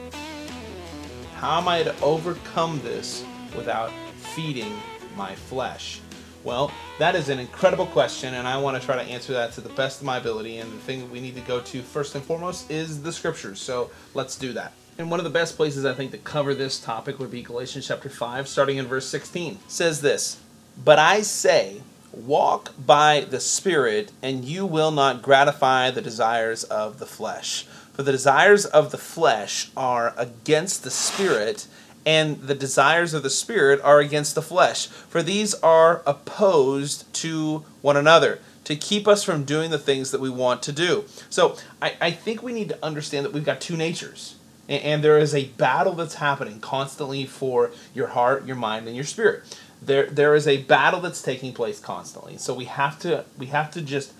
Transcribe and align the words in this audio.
How 1.37 1.59
am 1.59 1.67
I 1.67 1.81
to 1.81 1.99
overcome 2.01 2.79
this 2.83 3.25
without 3.55 3.91
feeding 4.35 4.79
my 5.15 5.33
flesh? 5.33 5.99
Well, 6.43 6.71
that 6.99 7.15
is 7.15 7.29
an 7.29 7.39
incredible 7.39 7.87
question, 7.87 8.35
and 8.35 8.47
I 8.47 8.57
want 8.57 8.79
to 8.79 8.85
try 8.85 8.95
to 8.95 9.01
answer 9.01 9.33
that 9.33 9.51
to 9.53 9.61
the 9.61 9.69
best 9.69 10.01
of 10.01 10.05
my 10.05 10.17
ability. 10.17 10.59
And 10.59 10.71
the 10.71 10.77
thing 10.77 10.99
that 10.99 11.09
we 11.09 11.21
need 11.21 11.33
to 11.35 11.41
go 11.41 11.59
to 11.59 11.81
first 11.81 12.13
and 12.13 12.23
foremost 12.23 12.69
is 12.69 13.01
the 13.01 13.11
scriptures. 13.11 13.59
So 13.59 13.89
let's 14.13 14.37
do 14.37 14.53
that. 14.53 14.73
And 14.99 15.09
one 15.09 15.19
of 15.19 15.23
the 15.23 15.31
best 15.31 15.57
places 15.57 15.85
I 15.85 15.93
think 15.93 16.11
to 16.11 16.19
cover 16.19 16.53
this 16.53 16.79
topic 16.79 17.17
would 17.17 17.31
be 17.31 17.41
Galatians 17.41 17.87
chapter 17.87 18.09
5, 18.09 18.47
starting 18.47 18.77
in 18.77 18.85
verse 18.85 19.07
16. 19.07 19.53
It 19.53 19.59
says 19.67 20.01
this 20.01 20.39
But 20.83 20.99
I 20.99 21.21
say, 21.21 21.81
Walk 22.13 22.73
by 22.83 23.21
the 23.29 23.39
Spirit, 23.39 24.11
and 24.21 24.45
you 24.45 24.65
will 24.65 24.91
not 24.91 25.21
gratify 25.21 25.91
the 25.91 26.01
desires 26.01 26.63
of 26.63 26.99
the 26.99 27.05
flesh. 27.05 27.63
For 27.93 28.03
the 28.03 28.11
desires 28.11 28.65
of 28.65 28.91
the 28.91 28.97
flesh 28.97 29.71
are 29.75 30.13
against 30.17 30.83
the 30.83 30.91
Spirit, 30.91 31.67
and 32.05 32.39
the 32.41 32.55
desires 32.55 33.13
of 33.13 33.23
the 33.23 33.29
Spirit 33.29 33.81
are 33.83 33.99
against 33.99 34.35
the 34.35 34.41
flesh. 34.41 34.87
For 34.87 35.21
these 35.21 35.53
are 35.55 36.01
opposed 36.05 37.11
to 37.15 37.65
one 37.81 37.97
another 37.97 38.39
to 38.63 38.75
keep 38.75 39.07
us 39.07 39.23
from 39.23 39.43
doing 39.43 39.71
the 39.71 39.79
things 39.79 40.11
that 40.11 40.21
we 40.21 40.29
want 40.29 40.63
to 40.63 40.71
do. 40.71 41.05
So 41.29 41.57
I, 41.81 41.95
I 41.99 42.11
think 42.11 42.41
we 42.41 42.53
need 42.53 42.69
to 42.69 42.85
understand 42.85 43.25
that 43.25 43.33
we've 43.33 43.45
got 43.45 43.61
two 43.61 43.77
natures. 43.77 44.35
And, 44.69 44.83
and 44.83 45.03
there 45.03 45.17
is 45.17 45.33
a 45.35 45.45
battle 45.45 45.93
that's 45.93 46.15
happening 46.15 46.59
constantly 46.59 47.25
for 47.25 47.71
your 47.93 48.07
heart, 48.07 48.45
your 48.45 48.55
mind, 48.55 48.87
and 48.87 48.95
your 48.95 49.05
spirit 49.05 49.43
there 49.81 50.07
there 50.07 50.35
is 50.35 50.47
a 50.47 50.63
battle 50.63 50.99
that's 51.01 51.21
taking 51.21 51.53
place 51.53 51.79
constantly. 51.79 52.37
So 52.37 52.53
we 52.53 52.65
have 52.65 52.99
to 52.99 53.25
we 53.37 53.47
have 53.47 53.71
to 53.71 53.81
just 53.81 54.13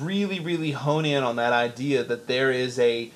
really 0.00 0.40
really 0.40 0.72
hone 0.72 1.04
in 1.04 1.22
on 1.22 1.36
that 1.36 1.52
idea 1.52 2.02
that 2.04 2.26
there 2.26 2.50
is 2.50 2.78
a 2.78 3.10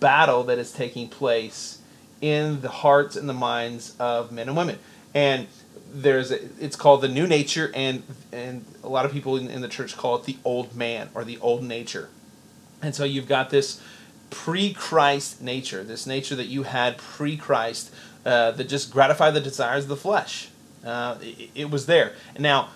battle 0.00 0.42
that 0.44 0.58
is 0.58 0.72
taking 0.72 1.08
place 1.08 1.80
in 2.20 2.60
the 2.60 2.68
hearts 2.68 3.16
and 3.16 3.28
the 3.28 3.34
minds 3.34 3.94
of 3.98 4.32
men 4.32 4.48
and 4.48 4.56
women. 4.56 4.78
And 5.14 5.48
there's 5.92 6.30
a, 6.30 6.38
it's 6.58 6.76
called 6.76 7.02
the 7.02 7.08
new 7.08 7.26
nature 7.26 7.70
and 7.74 8.02
and 8.32 8.64
a 8.82 8.88
lot 8.88 9.04
of 9.04 9.12
people 9.12 9.36
in, 9.36 9.48
in 9.48 9.60
the 9.60 9.68
church 9.68 9.96
call 9.96 10.16
it 10.16 10.24
the 10.24 10.38
old 10.44 10.74
man 10.74 11.10
or 11.14 11.24
the 11.24 11.38
old 11.38 11.62
nature. 11.62 12.08
And 12.80 12.94
so 12.94 13.04
you've 13.04 13.28
got 13.28 13.50
this 13.50 13.80
pre-Christ 14.30 15.42
nature, 15.42 15.84
this 15.84 16.06
nature 16.06 16.34
that 16.34 16.46
you 16.46 16.62
had 16.62 16.96
pre-Christ 16.96 17.92
uh, 18.24 18.52
that 18.52 18.64
just 18.64 18.90
gratify 18.90 19.30
the 19.30 19.40
desires 19.40 19.84
of 19.84 19.88
the 19.88 19.96
flesh 19.96 20.48
uh, 20.84 21.16
it, 21.20 21.50
it 21.54 21.70
was 21.70 21.86
there. 21.86 22.12
Now, 22.38 22.70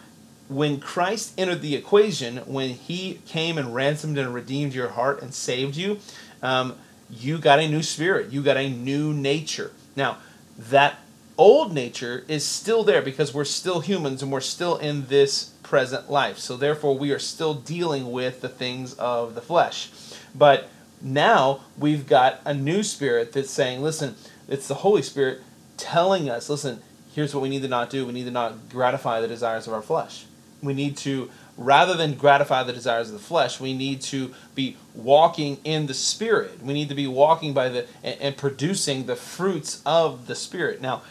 when 0.48 0.78
Christ 0.78 1.32
entered 1.36 1.60
the 1.60 1.74
equation, 1.74 2.38
when 2.38 2.70
He 2.70 3.20
came 3.26 3.58
and 3.58 3.74
ransomed 3.74 4.18
and 4.18 4.32
redeemed 4.32 4.74
your 4.74 4.88
heart 4.88 5.22
and 5.22 5.34
saved 5.34 5.76
you, 5.76 5.98
um, 6.42 6.76
you 7.10 7.38
got 7.38 7.58
a 7.58 7.68
new 7.68 7.82
spirit. 7.82 8.30
You 8.30 8.42
got 8.42 8.56
a 8.56 8.68
new 8.68 9.12
nature. 9.12 9.72
Now, 9.94 10.18
that 10.58 10.98
old 11.38 11.72
nature 11.72 12.24
is 12.28 12.44
still 12.44 12.84
there 12.84 13.02
because 13.02 13.34
we're 13.34 13.44
still 13.44 13.80
humans 13.80 14.22
and 14.22 14.32
we're 14.32 14.40
still 14.40 14.76
in 14.76 15.06
this 15.06 15.52
present 15.62 16.10
life. 16.10 16.38
So, 16.38 16.56
therefore, 16.56 16.96
we 16.96 17.10
are 17.12 17.18
still 17.18 17.54
dealing 17.54 18.12
with 18.12 18.40
the 18.40 18.48
things 18.48 18.94
of 18.94 19.34
the 19.34 19.40
flesh. 19.40 19.90
But 20.34 20.68
now 21.00 21.60
we've 21.78 22.06
got 22.06 22.40
a 22.44 22.54
new 22.54 22.82
spirit 22.82 23.32
that's 23.32 23.50
saying, 23.50 23.82
listen, 23.82 24.14
it's 24.48 24.68
the 24.68 24.74
Holy 24.74 25.02
Spirit 25.02 25.40
telling 25.76 26.30
us, 26.30 26.48
listen, 26.48 26.80
here's 27.16 27.34
what 27.34 27.40
we 27.42 27.48
need 27.48 27.62
to 27.62 27.68
not 27.68 27.88
do 27.88 28.06
we 28.06 28.12
need 28.12 28.26
to 28.26 28.30
not 28.30 28.68
gratify 28.68 29.20
the 29.22 29.26
desires 29.26 29.66
of 29.66 29.72
our 29.72 29.82
flesh. 29.82 30.26
We 30.62 30.74
need 30.74 30.96
to, 30.98 31.30
rather 31.56 31.94
than 31.94 32.14
gratify 32.14 32.62
the 32.62 32.72
desires 32.72 33.08
of 33.08 33.14
the 33.14 33.20
flesh, 33.20 33.58
we 33.58 33.72
need 33.72 34.02
to 34.02 34.34
be 34.54 34.76
walking 34.94 35.58
in 35.64 35.86
the 35.86 35.94
Spirit. 35.94 36.62
We 36.62 36.74
need 36.74 36.90
to 36.90 36.94
be 36.94 37.06
walking 37.06 37.54
by 37.54 37.70
the, 37.70 37.86
and, 38.04 38.20
and 38.20 38.36
producing 38.36 39.06
the 39.06 39.16
fruits 39.16 39.82
of 39.86 40.26
the 40.26 40.34
Spirit. 40.34 40.80
Now, 40.82 41.02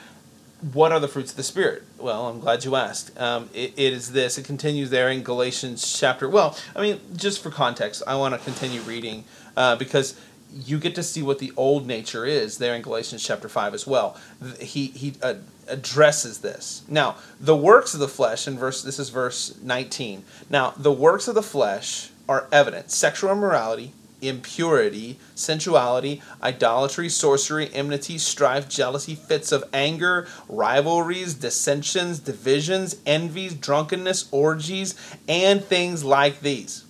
what 0.74 0.92
are 0.92 1.00
the 1.00 1.08
fruits 1.08 1.32
of 1.32 1.38
the 1.38 1.44
Spirit? 1.44 1.84
Well, 1.98 2.28
I'm 2.28 2.40
glad 2.40 2.66
you 2.66 2.76
asked. 2.76 3.20
Um, 3.20 3.50
it, 3.54 3.74
it 3.76 3.94
is 3.94 4.12
this. 4.12 4.38
It 4.38 4.46
continues 4.46 4.92
there 4.92 5.10
in 5.10 5.24
Galatians 5.24 6.00
chapter. 6.00 6.30
Well, 6.30 6.56
I 6.76 6.82
mean, 6.82 7.00
just 7.16 7.42
for 7.42 7.50
context, 7.50 8.04
I 8.06 8.16
want 8.16 8.36
to 8.36 8.40
continue 8.40 8.82
reading 8.82 9.26
uh, 9.58 9.76
because 9.76 10.20
you 10.56 10.80
get 10.80 10.96
to 10.96 11.04
see 11.04 11.22
what 11.22 11.40
the 11.40 11.52
old 11.58 11.86
nature 11.86 12.26
is 12.26 12.58
there 12.58 12.76
in 12.76 12.82
Galatians 12.82 13.24
chapter 13.24 13.50
5 13.50 13.74
as 13.74 13.86
well. 13.86 14.18
He, 14.60 14.88
he 14.88 15.14
uh, 15.22 15.36
addresses 15.68 16.40
this. 16.40 16.84
Now, 16.88 17.18
the 17.40 17.56
works 17.56 17.94
of 17.94 18.00
the 18.00 18.08
flesh, 18.08 18.48
in 18.48 18.58
verse, 18.58 18.82
this 18.82 18.98
is 18.98 19.10
verse 19.10 19.58
19. 19.62 20.24
Now, 20.50 20.74
the 20.78 20.94
works 20.94 21.28
of 21.28 21.36
the 21.36 21.44
flesh 21.44 22.10
are 22.30 22.48
evident 22.52 22.90
sexual 22.90 23.32
immorality, 23.32 23.92
impurity, 24.22 25.20
sensuality, 25.36 26.22
idolatry, 26.42 27.10
sorcery, 27.10 27.72
enmity, 27.74 28.18
strife, 28.18 28.70
jealousy, 28.70 29.14
fits 29.14 29.52
of 29.52 29.64
anger, 29.74 30.28
rivalries, 30.48 31.34
dissensions, 31.34 32.20
divisions, 32.20 32.96
envies, 33.06 33.54
drunkenness, 33.54 34.30
orgies, 34.32 34.96
and 35.28 35.64
things 35.64 36.04
like 36.04 36.40
these 36.40 36.85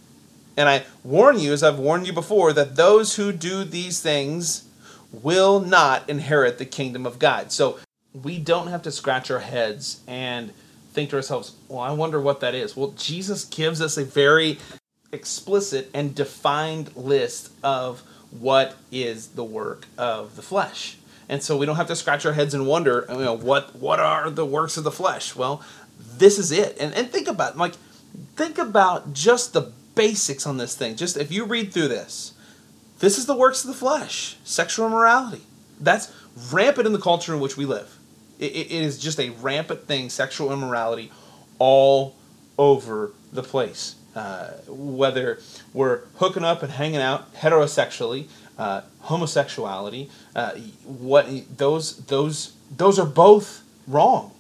and 0.58 0.70
I 0.70 0.84
warn 1.04 1.40
you, 1.40 1.54
as 1.54 1.64
I've 1.64 1.80
warned 1.80 2.08
you 2.08 2.14
before, 2.14 2.54
that 2.54 2.76
those 2.76 3.16
who 3.16 3.32
do 3.32 3.64
these 3.64 4.02
things 4.02 4.66
will 5.12 5.60
not 5.60 6.10
inherit 6.10 6.58
the 6.58 6.66
kingdom 6.66 7.06
of 7.06 7.20
God. 7.20 7.52
So 7.52 7.80
we 8.14 8.40
don't 8.40 8.68
have 8.68 8.82
to 8.84 8.92
scratch 8.92 9.30
our 9.30 9.40
heads 9.40 10.02
and 10.08 10.52
think 10.94 11.10
to 11.10 11.18
ourselves, 11.18 11.54
well, 11.68 11.80
I 11.80 11.92
wonder 11.92 12.20
what 12.20 12.40
that 12.40 12.56
is. 12.56 12.76
Well, 12.76 12.92
Jesus 12.92 13.46
gives 13.46 13.82
us 13.82 13.98
a 13.98 14.06
very 14.06 14.58
explicit 15.12 15.90
and 15.94 16.16
defined 16.16 16.96
list 16.96 17.52
of 17.64 18.04
what 18.32 18.76
is 18.92 19.30
the 19.30 19.44
work 19.44 19.88
of 19.98 20.36
the 20.36 20.42
flesh. 20.42 20.98
And 21.28 21.42
so 21.42 21.58
we 21.58 21.66
don't 21.66 21.78
have 21.78 21.88
to 21.88 21.96
scratch 21.96 22.26
our 22.26 22.34
heads 22.34 22.54
and 22.54 22.68
wonder, 22.68 23.06
you 23.10 23.18
know, 23.18 23.34
what 23.34 23.76
what 23.76 24.00
are 24.00 24.30
the 24.30 24.46
works 24.46 24.78
of 24.78 24.84
the 24.84 24.92
flesh? 24.92 25.36
Well, 25.36 25.64
this 26.18 26.38
is 26.38 26.52
it. 26.52 26.78
And 26.80 26.94
and 26.94 27.10
think 27.10 27.28
about 27.28 27.58
like 27.58 27.74
think 28.36 28.58
about 28.58 29.14
just 29.14 29.54
the 29.54 29.72
basics 29.96 30.46
on 30.46 30.58
this 30.58 30.76
thing. 30.76 30.96
Just 30.96 31.18
if 31.18 31.32
you 31.32 31.46
read 31.46 31.74
through 31.74 31.88
this, 31.88 32.34
this 33.00 33.18
is 33.18 33.26
the 33.26 33.36
works 33.36 33.64
of 33.64 33.70
the 33.70 33.76
flesh 33.76 34.38
sexual 34.44 34.86
immorality. 34.88 35.42
That's 35.80 36.14
rampant 36.52 36.86
in 36.86 36.94
the 36.94 37.00
culture 37.00 37.34
in 37.34 37.40
which 37.40 37.58
we 37.58 37.66
live. 37.66 37.98
it, 38.40 38.52
it 38.56 38.72
is 38.72 38.98
just 38.98 39.20
a 39.20 39.30
rampant 39.30 39.88
thing, 39.88 40.10
sexual 40.10 40.52
immorality, 40.52 41.12
all 41.60 42.16
over 42.58 43.12
the 43.32 43.44
place. 43.44 43.96
Uh, 44.16 44.52
whether 44.68 45.40
we're 45.74 46.02
hooking 46.16 46.44
up 46.44 46.64
and 46.64 46.72
hanging 46.72 47.02
out 47.02 47.34
heterosexually, 47.36 48.28
uh, 48.58 48.82
homosexuality, 49.02 50.10
uh, 50.36 50.52
what 50.86 51.28
those 51.58 51.98
those 52.06 52.54
those 52.76 52.98
are 52.98 53.06
both 53.06 53.64
wrong. 53.88 54.32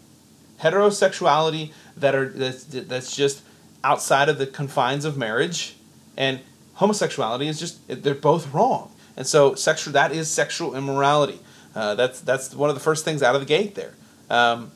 Heterosexuality 0.61 1.73
that 1.97 2.15
are 2.15 2.29
that's, 2.29 2.63
that's 2.63 3.13
just 3.13 3.41
outside 3.85 4.27
of 4.27 4.37
the 4.37 4.47
confines 4.47 5.05
of 5.05 5.15
marriage, 5.15 5.75
and 6.17 6.39
homosexuality 6.73 7.47
is 7.47 7.59
just 7.59 7.87
they're 7.87 8.15
both 8.15 8.53
wrong. 8.53 8.91
And 9.15 9.25
so 9.25 9.55
sexual 9.55 9.93
that 9.93 10.11
is 10.11 10.29
sexual 10.29 10.75
immorality. 10.75 11.39
Uh, 11.75 11.95
that's 11.95 12.19
that's 12.19 12.53
one 12.53 12.69
of 12.69 12.75
the 12.75 12.81
first 12.81 13.05
things 13.05 13.21
out 13.21 13.35
of 13.35 13.41
the 13.41 13.47
gate 13.47 13.75
there. 13.75 13.93
Um, 14.29 14.71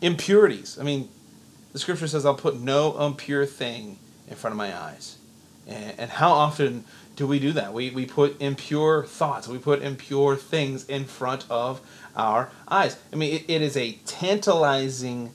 impurities. 0.00 0.78
I 0.80 0.82
mean, 0.82 1.08
the 1.72 1.78
scripture 1.78 2.08
says, 2.08 2.24
"I'll 2.24 2.34
put 2.34 2.58
no 2.58 2.98
impure 3.06 3.44
thing 3.46 3.98
in 4.28 4.36
front 4.36 4.52
of 4.52 4.56
my 4.56 4.76
eyes." 4.76 5.18
And, 5.68 5.94
and 5.98 6.10
how 6.10 6.32
often 6.32 6.84
do 7.16 7.26
we 7.26 7.38
do 7.38 7.52
that? 7.52 7.74
We, 7.74 7.90
we 7.90 8.06
put 8.06 8.40
impure 8.40 9.04
thoughts, 9.04 9.46
we 9.46 9.58
put 9.58 9.82
impure 9.82 10.36
things 10.36 10.86
in 10.86 11.04
front 11.04 11.44
of 11.50 11.80
our 12.16 12.50
eyes. 12.66 12.96
I 13.12 13.16
mean, 13.16 13.34
it, 13.34 13.44
it 13.46 13.62
is 13.62 13.76
a 13.76 13.92
tantalizing 14.06 15.34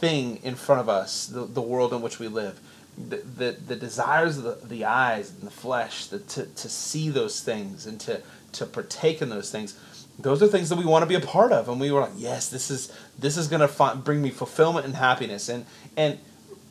thing 0.00 0.40
in 0.42 0.54
front 0.54 0.80
of 0.80 0.88
us, 0.88 1.26
the, 1.26 1.44
the 1.44 1.62
world 1.62 1.92
in 1.92 2.00
which 2.00 2.18
we 2.18 2.28
live. 2.28 2.60
The, 2.96 3.16
the, 3.18 3.52
the 3.52 3.76
desires 3.76 4.38
of 4.38 4.44
the, 4.44 4.66
the 4.66 4.84
eyes 4.84 5.30
and 5.30 5.42
the 5.42 5.52
flesh, 5.52 6.06
the, 6.06 6.18
to, 6.18 6.46
to 6.46 6.68
see 6.68 7.10
those 7.10 7.40
things 7.40 7.86
and 7.86 8.00
to, 8.00 8.22
to 8.52 8.66
partake 8.66 9.22
in 9.22 9.28
those 9.28 9.52
things, 9.52 9.78
those 10.18 10.42
are 10.42 10.48
things 10.48 10.68
that 10.68 10.76
we 10.76 10.84
want 10.84 11.02
to 11.02 11.06
be 11.06 11.14
a 11.14 11.20
part 11.20 11.52
of. 11.52 11.68
And 11.68 11.80
we 11.80 11.92
were 11.92 12.00
like, 12.00 12.12
yes, 12.16 12.48
this 12.48 12.70
is 12.70 12.92
this 13.18 13.36
is 13.36 13.46
going 13.46 13.66
to 13.66 13.94
bring 13.96 14.20
me 14.20 14.30
fulfillment 14.30 14.84
and 14.84 14.96
happiness. 14.96 15.48
And 15.48 15.64
and 15.96 16.18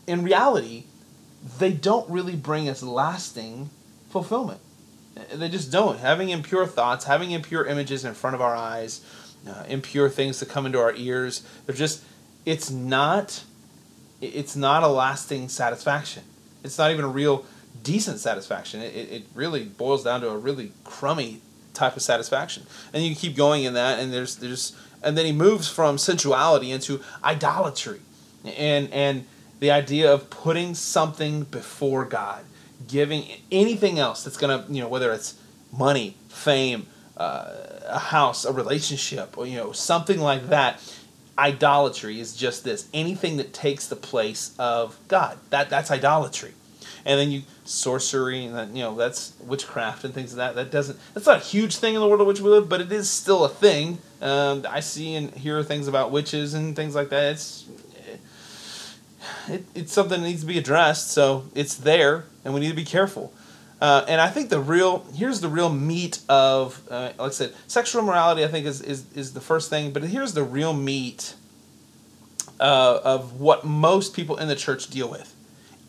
in 0.06 0.24
reality, 0.24 0.84
they 1.60 1.72
don't 1.72 2.10
really 2.10 2.36
bring 2.36 2.68
us 2.68 2.84
lasting 2.84 3.70
fulfillment. 4.10 4.60
They 5.34 5.50
just 5.50 5.72
don't. 5.72 6.00
Having 6.00 6.30
impure 6.30 6.68
thoughts, 6.68 7.06
having 7.06 7.32
impure 7.32 7.66
images 7.66 8.06
in 8.06 8.14
front 8.14 8.36
of 8.36 8.42
our 8.42 8.56
eyes, 8.56 9.02
uh, 9.48 9.64
impure 9.68 10.10
things 10.10 10.40
that 10.40 10.50
come 10.50 10.66
into 10.66 10.80
our 10.80 10.94
ears, 10.94 11.48
they're 11.66 11.76
just 11.76 12.04
it's 12.48 12.72
not 12.72 13.44
it's 14.22 14.56
not 14.56 14.82
a 14.82 14.88
lasting 14.88 15.50
satisfaction. 15.50 16.24
It's 16.64 16.78
not 16.78 16.92
even 16.92 17.04
a 17.04 17.10
real 17.10 17.46
decent 17.84 18.20
satisfaction. 18.20 18.82
It, 18.82 18.96
it 18.96 19.24
really 19.36 19.66
boils 19.66 20.04
down 20.04 20.22
to 20.22 20.30
a 20.30 20.38
really 20.38 20.72
crummy 20.84 21.42
type 21.74 21.96
of 21.96 22.02
satisfaction. 22.02 22.64
And 22.94 23.04
you 23.04 23.16
keep 23.16 23.36
going 23.36 23.66
in 23.66 23.74
that, 23.74 24.00
and 24.00 24.14
there's 24.14 24.38
there's 24.38 24.76
and 25.04 25.18
then 25.18 25.26
he 25.26 25.34
moves 25.34 25.68
from 25.70 25.98
sensuality 25.98 26.72
into 26.72 27.02
idolatry, 27.22 28.00
and 28.46 28.92
and 28.94 29.26
the 29.60 29.70
idea 29.70 30.12
of 30.12 30.30
putting 30.30 30.74
something 30.74 31.44
before 31.44 32.06
God, 32.06 32.46
giving 32.88 33.26
anything 33.52 34.00
else 34.00 34.24
that's 34.24 34.38
gonna 34.38 34.66
you 34.70 34.82
know 34.82 34.88
whether 34.88 35.12
it's 35.12 35.36
money, 35.78 36.16
fame, 36.30 36.88
uh, 37.18 37.54
a 37.88 38.00
house, 38.00 38.46
a 38.46 38.54
relationship, 38.54 39.38
or 39.38 39.46
you 39.46 39.58
know 39.58 39.74
something 39.74 40.22
like 40.22 40.48
that 40.48 40.80
idolatry 41.38 42.20
is 42.20 42.36
just 42.36 42.64
this 42.64 42.88
anything 42.94 43.38
that 43.38 43.54
takes 43.54 43.88
the 43.88 43.96
place 43.96 44.56
of 44.58 44.98
God. 45.08 45.38
That 45.50 45.70
that's 45.70 45.92
idolatry. 45.92 46.54
And 47.06 47.20
then 47.20 47.32
you 47.32 47.44
sorcery 47.64 48.46
and 48.46 48.56
that 48.56 48.70
you 48.70 48.82
know 48.82 48.96
that's 48.96 49.34
witchcraft 49.40 50.04
and 50.04 50.14
things 50.14 50.36
like 50.36 50.56
that. 50.56 50.56
That 50.56 50.72
doesn't 50.72 51.00
that's 51.14 51.26
not 51.26 51.38
a 51.38 51.44
huge 51.44 51.78
thing 51.78 51.96
in 51.96 52.02
the 52.02 52.08
world 52.08 52.22
in 52.22 52.28
which 52.28 52.42
we 52.42 52.50
live, 52.50 52.70
but 52.70 52.82
it 52.82 52.92
is 52.92 53.10
still 53.10 53.46
a 53.46 53.50
thing. 53.50 54.00
Um, 54.22 54.66
I 54.70 54.80
see 54.80 55.16
and 55.16 55.34
hear 55.34 55.64
things 55.64 55.88
about 55.88 56.12
witches 56.12 56.54
and 56.54 56.76
things 56.76 56.96
like 56.96 57.10
that. 57.10 57.34
It's 57.34 57.66
it, 59.48 59.66
it's 59.76 59.94
something 59.94 60.22
that 60.22 60.28
needs 60.28 60.42
to 60.42 60.48
be 60.48 60.58
addressed. 60.58 61.12
So 61.12 61.46
it's 61.56 61.76
there, 61.76 62.26
and 62.44 62.54
we 62.54 62.60
need 62.60 62.70
to 62.70 62.76
be 62.76 62.86
careful. 62.86 63.34
Uh, 63.80 64.04
and 64.08 64.20
I 64.20 64.30
think 64.30 64.50
the 64.50 64.60
real 64.60 65.06
here's 65.14 65.40
the 65.40 65.50
real 65.50 65.70
meat 65.70 66.20
of 66.28 66.82
uh, 66.90 67.12
like 67.18 67.20
I 67.20 67.30
said, 67.30 67.54
sexual 67.68 68.02
morality. 68.02 68.44
I 68.44 68.48
think 68.48 68.66
is 68.66 68.82
is, 68.82 69.06
is 69.14 69.34
the 69.34 69.42
first 69.42 69.70
thing, 69.70 69.92
but 69.92 70.04
here's 70.04 70.34
the 70.34 70.44
real 70.44 70.74
meat 70.74 71.36
uh, 72.60 73.00
of 73.04 73.40
what 73.40 73.66
most 73.66 74.16
people 74.16 74.38
in 74.38 74.48
the 74.48 74.56
church 74.56 74.88
deal 74.88 75.10
with: 75.10 75.36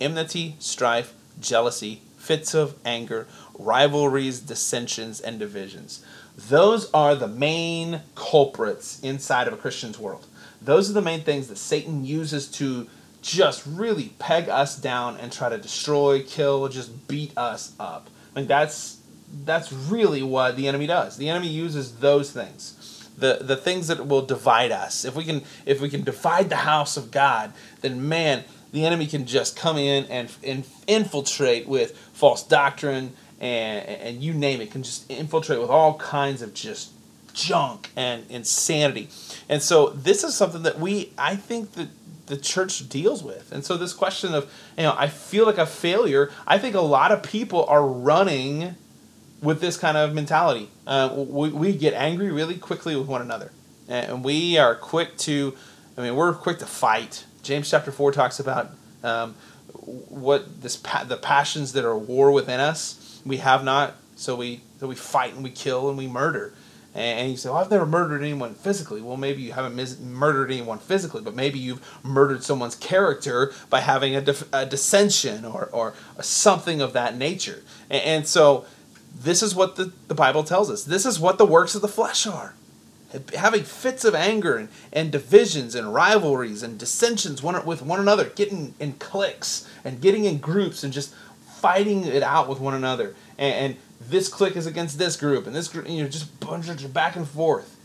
enmity, 0.00 0.56
strife, 0.58 1.14
jealousy, 1.40 2.02
fits 2.18 2.54
of 2.54 2.74
anger, 2.84 3.26
rivalries, 3.58 4.40
dissensions, 4.40 5.18
and 5.18 5.38
divisions. 5.38 6.04
Those 6.36 6.90
are 6.92 7.14
the 7.14 7.26
main 7.26 8.02
culprits 8.14 9.00
inside 9.00 9.48
of 9.48 9.54
a 9.54 9.56
Christian's 9.56 9.98
world. 9.98 10.26
Those 10.60 10.90
are 10.90 10.92
the 10.92 11.02
main 11.02 11.22
things 11.22 11.48
that 11.48 11.56
Satan 11.56 12.04
uses 12.04 12.48
to 12.52 12.86
just 13.28 13.62
really 13.66 14.14
peg 14.18 14.48
us 14.48 14.76
down 14.76 15.18
and 15.18 15.30
try 15.30 15.50
to 15.50 15.58
destroy, 15.58 16.22
kill, 16.22 16.68
just 16.68 17.06
beat 17.08 17.36
us 17.36 17.74
up. 17.78 18.08
Like 18.34 18.46
that's 18.46 18.98
that's 19.44 19.70
really 19.70 20.22
what 20.22 20.56
the 20.56 20.66
enemy 20.66 20.86
does. 20.86 21.18
The 21.18 21.28
enemy 21.28 21.48
uses 21.48 21.96
those 21.96 22.32
things. 22.32 23.06
The 23.18 23.38
the 23.42 23.56
things 23.56 23.88
that 23.88 24.06
will 24.06 24.22
divide 24.22 24.72
us. 24.72 25.04
If 25.04 25.14
we 25.14 25.24
can 25.24 25.42
if 25.66 25.80
we 25.80 25.90
can 25.90 26.04
divide 26.04 26.48
the 26.48 26.56
house 26.56 26.96
of 26.96 27.10
God, 27.10 27.52
then 27.82 28.08
man, 28.08 28.44
the 28.72 28.86
enemy 28.86 29.06
can 29.06 29.26
just 29.26 29.56
come 29.56 29.76
in 29.76 30.06
and, 30.06 30.34
and 30.42 30.66
infiltrate 30.86 31.68
with 31.68 31.96
false 32.14 32.42
doctrine 32.42 33.12
and 33.40 33.86
and 33.86 34.22
you 34.22 34.32
name 34.32 34.62
it, 34.62 34.70
can 34.70 34.82
just 34.82 35.10
infiltrate 35.10 35.60
with 35.60 35.70
all 35.70 35.98
kinds 35.98 36.40
of 36.40 36.54
just 36.54 36.92
junk 37.34 37.90
and 37.94 38.24
insanity. 38.30 39.08
And 39.48 39.62
so 39.62 39.90
this 39.90 40.24
is 40.24 40.34
something 40.34 40.62
that 40.62 40.78
we 40.78 41.12
I 41.18 41.36
think 41.36 41.72
that 41.72 41.88
the 42.28 42.36
church 42.36 42.88
deals 42.88 43.22
with. 43.22 43.52
And 43.52 43.64
so 43.64 43.76
this 43.76 43.92
question 43.92 44.34
of, 44.34 44.50
you 44.76 44.84
know, 44.84 44.94
I 44.96 45.08
feel 45.08 45.46
like 45.46 45.58
a 45.58 45.66
failure, 45.66 46.30
I 46.46 46.58
think 46.58 46.74
a 46.74 46.80
lot 46.80 47.10
of 47.12 47.22
people 47.22 47.64
are 47.64 47.84
running 47.84 48.76
with 49.42 49.60
this 49.60 49.76
kind 49.76 49.96
of 49.96 50.14
mentality. 50.14 50.68
Uh, 50.86 51.12
we, 51.14 51.50
we 51.50 51.72
get 51.72 51.94
angry 51.94 52.30
really 52.30 52.56
quickly 52.56 52.96
with 52.96 53.06
one 53.06 53.22
another. 53.22 53.52
And 53.88 54.22
we 54.22 54.58
are 54.58 54.74
quick 54.74 55.16
to, 55.18 55.56
I 55.96 56.02
mean, 56.02 56.14
we're 56.14 56.34
quick 56.34 56.58
to 56.58 56.66
fight. 56.66 57.24
James 57.42 57.70
chapter 57.70 57.90
4 57.90 58.12
talks 58.12 58.38
about 58.38 58.70
um, 59.02 59.34
what 59.82 60.60
this 60.60 60.76
pa- 60.76 61.04
the 61.04 61.16
passions 61.16 61.72
that 61.72 61.84
are 61.84 61.96
war 61.96 62.30
within 62.30 62.60
us. 62.60 63.22
We 63.24 63.38
have 63.38 63.64
not, 63.64 63.94
so 64.16 64.36
we, 64.36 64.60
so 64.80 64.86
we 64.86 64.94
fight 64.94 65.34
and 65.34 65.42
we 65.42 65.50
kill 65.50 65.88
and 65.88 65.96
we 65.96 66.06
murder 66.06 66.52
and 66.98 67.30
you 67.30 67.36
say, 67.36 67.48
"Well, 67.48 67.58
I've 67.58 67.70
never 67.70 67.86
murdered 67.86 68.22
anyone 68.22 68.54
physically." 68.54 69.00
Well, 69.00 69.16
maybe 69.16 69.42
you 69.42 69.52
haven't 69.52 69.74
mis- 69.74 69.98
murdered 69.98 70.50
anyone 70.50 70.78
physically, 70.78 71.22
but 71.22 71.34
maybe 71.34 71.58
you've 71.58 71.80
murdered 72.02 72.42
someone's 72.42 72.74
character 72.74 73.52
by 73.70 73.80
having 73.80 74.16
a, 74.16 74.24
a 74.52 74.66
dissension 74.66 75.44
or, 75.44 75.68
or 75.72 75.94
something 76.20 76.80
of 76.80 76.92
that 76.92 77.16
nature. 77.16 77.62
And, 77.90 78.02
and 78.02 78.26
so, 78.26 78.66
this 79.14 79.42
is 79.42 79.54
what 79.54 79.76
the, 79.76 79.92
the 80.08 80.14
Bible 80.14 80.44
tells 80.44 80.70
us. 80.70 80.84
This 80.84 81.06
is 81.06 81.18
what 81.20 81.38
the 81.38 81.46
works 81.46 81.74
of 81.74 81.82
the 81.82 81.88
flesh 81.88 82.26
are 82.26 82.54
having 83.34 83.64
fits 83.64 84.04
of 84.04 84.14
anger 84.14 84.56
and, 84.56 84.68
and 84.92 85.10
divisions 85.10 85.74
and 85.74 85.94
rivalries 85.94 86.62
and 86.62 86.78
dissensions 86.78 87.42
one, 87.42 87.64
with 87.64 87.82
one 87.82 88.00
another, 88.00 88.24
getting 88.24 88.74
in 88.78 88.92
cliques 88.94 89.68
and 89.84 90.00
getting 90.00 90.24
in 90.24 90.38
groups 90.38 90.84
and 90.84 90.92
just 90.92 91.14
fighting 91.60 92.04
it 92.04 92.22
out 92.22 92.48
with 92.48 92.60
one 92.60 92.74
another. 92.74 93.14
And, 93.36 93.54
and 93.54 93.76
this 94.00 94.28
clique 94.28 94.56
is 94.56 94.66
against 94.66 94.98
this 94.98 95.16
group 95.16 95.46
and 95.46 95.54
this 95.54 95.68
group, 95.68 95.88
you 95.88 96.02
know, 96.02 96.08
just 96.08 96.38
bunch 96.40 96.68
of 96.68 96.94
back 96.94 97.16
and 97.16 97.28
forth. 97.28 97.76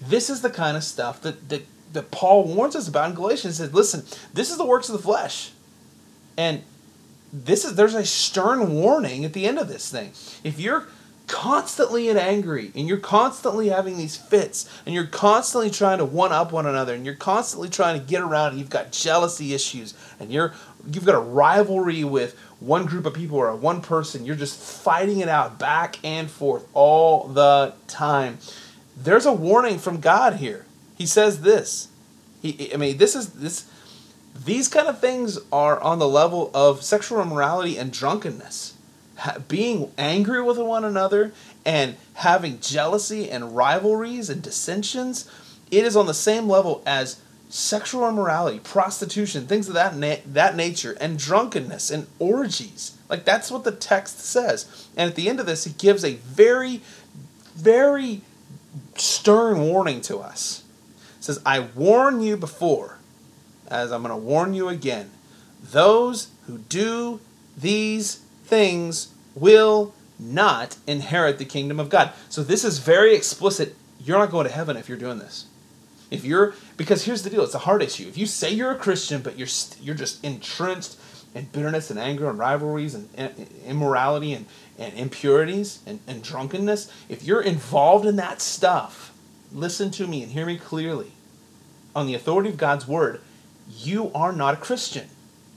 This 0.00 0.28
is 0.30 0.42
the 0.42 0.50
kind 0.50 0.76
of 0.76 0.84
stuff 0.84 1.22
that, 1.22 1.48
that, 1.48 1.62
that 1.92 2.10
Paul 2.10 2.44
warns 2.44 2.76
us 2.76 2.88
about 2.88 3.10
in 3.10 3.14
Galatians. 3.14 3.58
He 3.58 3.64
said, 3.64 3.74
listen, 3.74 4.04
this 4.32 4.50
is 4.50 4.58
the 4.58 4.66
works 4.66 4.88
of 4.88 4.96
the 4.96 5.02
flesh. 5.02 5.52
And 6.36 6.62
this 7.32 7.64
is 7.64 7.74
there's 7.74 7.94
a 7.94 8.04
stern 8.04 8.74
warning 8.74 9.24
at 9.24 9.32
the 9.32 9.46
end 9.46 9.58
of 9.58 9.68
this 9.68 9.90
thing. 9.90 10.12
If 10.44 10.60
you're 10.60 10.86
constantly 11.26 12.08
and 12.08 12.18
angry 12.18 12.70
and 12.74 12.88
you're 12.88 12.98
constantly 12.98 13.68
having 13.68 13.96
these 13.96 14.16
fits 14.16 14.68
and 14.84 14.94
you're 14.94 15.06
constantly 15.06 15.70
trying 15.70 15.98
to 15.98 16.04
one 16.04 16.32
up 16.32 16.52
one 16.52 16.66
another 16.66 16.94
and 16.94 17.06
you're 17.06 17.14
constantly 17.14 17.68
trying 17.68 17.98
to 17.98 18.06
get 18.06 18.20
around 18.20 18.50
and 18.50 18.58
you've 18.58 18.70
got 18.70 18.92
jealousy 18.92 19.54
issues 19.54 19.94
and 20.20 20.32
you're 20.32 20.52
you've 20.90 21.04
got 21.04 21.14
a 21.14 21.20
rivalry 21.20 22.04
with 22.04 22.38
one 22.60 22.86
group 22.86 23.06
of 23.06 23.14
people 23.14 23.38
or 23.38 23.54
one 23.54 23.80
person. 23.80 24.24
You're 24.24 24.36
just 24.36 24.58
fighting 24.58 25.20
it 25.20 25.28
out 25.28 25.58
back 25.58 25.98
and 26.04 26.30
forth 26.30 26.66
all 26.74 27.28
the 27.28 27.74
time. 27.86 28.38
There's 28.96 29.26
a 29.26 29.32
warning 29.32 29.78
from 29.78 30.00
God 30.00 30.34
here. 30.36 30.66
He 30.96 31.06
says 31.06 31.42
this. 31.42 31.88
He, 32.40 32.72
I 32.72 32.76
mean, 32.76 32.98
this 32.98 33.14
is 33.16 33.30
this. 33.30 33.68
These 34.44 34.68
kind 34.68 34.88
of 34.88 34.98
things 34.98 35.38
are 35.52 35.78
on 35.80 35.98
the 35.98 36.08
level 36.08 36.50
of 36.54 36.82
sexual 36.82 37.20
immorality 37.20 37.76
and 37.76 37.92
drunkenness. 37.92 38.74
Being 39.48 39.92
angry 39.98 40.42
with 40.42 40.58
one 40.58 40.84
another 40.84 41.32
and 41.64 41.96
having 42.14 42.60
jealousy 42.60 43.30
and 43.30 43.56
rivalries 43.56 44.28
and 44.28 44.42
dissensions, 44.42 45.30
it 45.70 45.84
is 45.84 45.96
on 45.96 46.06
the 46.06 46.14
same 46.14 46.48
level 46.48 46.82
as 46.86 47.20
sexual 47.48 48.08
immorality, 48.08 48.58
prostitution, 48.60 49.46
things 49.46 49.68
of 49.68 49.74
that 49.74 49.94
na- 49.94 50.16
that 50.26 50.56
nature, 50.56 50.96
and 51.00 51.18
drunkenness 51.18 51.90
and 51.90 52.06
orgies. 52.18 52.96
Like 53.08 53.24
that's 53.24 53.50
what 53.50 53.64
the 53.64 53.72
text 53.72 54.20
says. 54.20 54.88
And 54.96 55.10
at 55.10 55.16
the 55.16 55.28
end 55.28 55.38
of 55.38 55.46
this, 55.46 55.64
he 55.64 55.72
gives 55.72 56.04
a 56.04 56.14
very, 56.14 56.80
very 57.54 58.22
stern 58.96 59.60
warning 59.60 60.00
to 60.02 60.18
us. 60.18 60.62
It 61.18 61.24
says, 61.24 61.40
"I 61.44 61.60
warn 61.60 62.22
you 62.22 62.36
before, 62.36 62.98
as 63.68 63.92
I'm 63.92 64.02
going 64.02 64.14
to 64.14 64.16
warn 64.16 64.54
you 64.54 64.68
again. 64.68 65.10
Those 65.62 66.28
who 66.46 66.58
do 66.58 67.20
these 67.56 68.20
things 68.46 69.08
will 69.34 69.94
not 70.18 70.76
inherit 70.86 71.38
the 71.38 71.44
kingdom 71.44 71.80
of 71.80 71.88
God." 71.88 72.12
So 72.28 72.42
this 72.42 72.64
is 72.64 72.78
very 72.78 73.14
explicit. 73.14 73.76
You're 74.04 74.18
not 74.18 74.30
going 74.30 74.46
to 74.46 74.52
heaven 74.52 74.76
if 74.76 74.88
you're 74.88 74.98
doing 74.98 75.18
this. 75.18 75.46
If 76.10 76.24
you're 76.24 76.54
because 76.76 77.04
here's 77.04 77.22
the 77.22 77.30
deal, 77.30 77.42
it's 77.42 77.54
a 77.54 77.60
heart 77.60 77.82
issue. 77.82 78.06
If 78.06 78.18
you 78.18 78.26
say 78.26 78.52
you're 78.52 78.72
a 78.72 78.76
Christian 78.76 79.22
but 79.22 79.38
you're 79.38 79.48
you're 79.80 79.94
just 79.94 80.22
entrenched 80.24 80.96
in 81.34 81.46
bitterness 81.46 81.90
and 81.90 81.98
anger 81.98 82.28
and 82.28 82.38
rivalries 82.38 82.94
and 82.94 83.08
immorality 83.66 84.34
and, 84.34 84.44
and 84.78 84.92
impurities 84.92 85.78
and, 85.86 86.00
and 86.06 86.22
drunkenness, 86.22 86.92
if 87.08 87.24
you're 87.24 87.40
involved 87.40 88.04
in 88.04 88.16
that 88.16 88.42
stuff, 88.42 89.14
listen 89.50 89.90
to 89.92 90.06
me 90.06 90.22
and 90.22 90.32
hear 90.32 90.44
me 90.44 90.58
clearly. 90.58 91.12
On 91.96 92.06
the 92.06 92.14
authority 92.14 92.50
of 92.50 92.58
God's 92.58 92.86
word, 92.86 93.20
you 93.70 94.10
are 94.14 94.32
not 94.32 94.54
a 94.54 94.58
Christian. 94.58 95.08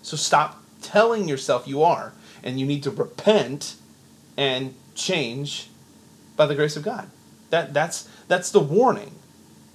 So 0.01 0.15
stop 0.15 0.63
telling 0.81 1.27
yourself 1.27 1.67
you 1.67 1.83
are, 1.83 2.13
and 2.45 2.59
you 2.59 2.65
need 2.65 2.83
to 2.83 2.91
repent 2.91 3.75
and 4.37 4.73
change 4.93 5.69
by 6.37 6.45
the 6.45 6.55
grace 6.55 6.77
of 6.77 6.83
God. 6.83 7.09
That 7.49 7.73
that's 7.73 8.07
that's 8.27 8.51
the 8.51 8.59
warning. 8.59 9.11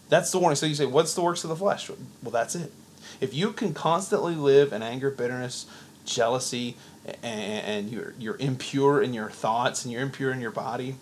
That's 0.09 0.31
the 0.31 0.39
warning. 0.39 0.57
So 0.57 0.67
you 0.67 0.75
say, 0.75 0.87
what's 0.87 1.15
the 1.15 1.21
works 1.21 1.45
of 1.45 1.51
the 1.51 1.57
flesh? 1.57 1.91
Well, 2.23 2.31
that's 2.31 2.55
it. 2.55 2.73
If 3.21 3.35
you 3.35 3.53
can 3.53 3.75
constantly 3.75 4.35
live 4.35 4.73
in 4.73 4.83
anger, 4.83 5.11
bitterness, 5.11 5.67
jealousy, 6.05 6.77
and, 7.23 7.65
and 7.65 7.91
you're 7.91 8.15
you're 8.19 8.37
impure 8.39 9.03
in 9.03 9.13
your 9.15 9.31
thoughts 9.31 9.85
and 9.85 9.93
you're 9.93 10.03
impure 10.03 10.33
in 10.33 10.41
your 10.41 10.51
body, 10.51 10.97